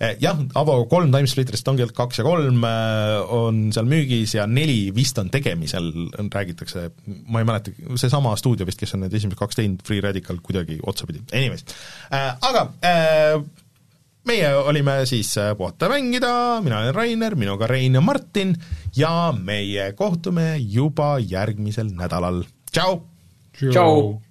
[0.00, 4.46] Eh, jah, Avo kolm timesplitterist ongi ainult kaks ja kolm äh, on seal müügis ja
[4.48, 5.90] neli vist on tegemisel,
[6.32, 6.86] räägitakse,
[7.28, 10.78] ma ei mäleta, seesama stuudio vist, kes on need esimesed kaks teinud, Free Radical kuidagi
[10.80, 11.66] otsapidi, anyways
[12.16, 12.30] äh,.
[12.40, 12.64] Aga
[14.30, 16.32] meie olime siis Puhata mängida,
[16.64, 18.56] mina olen Rainer, minuga Rein ja Martin
[18.96, 22.40] ja meie kohtume juba järgmisel nädalal,
[22.72, 23.02] tšau!
[23.60, 24.29] tšau!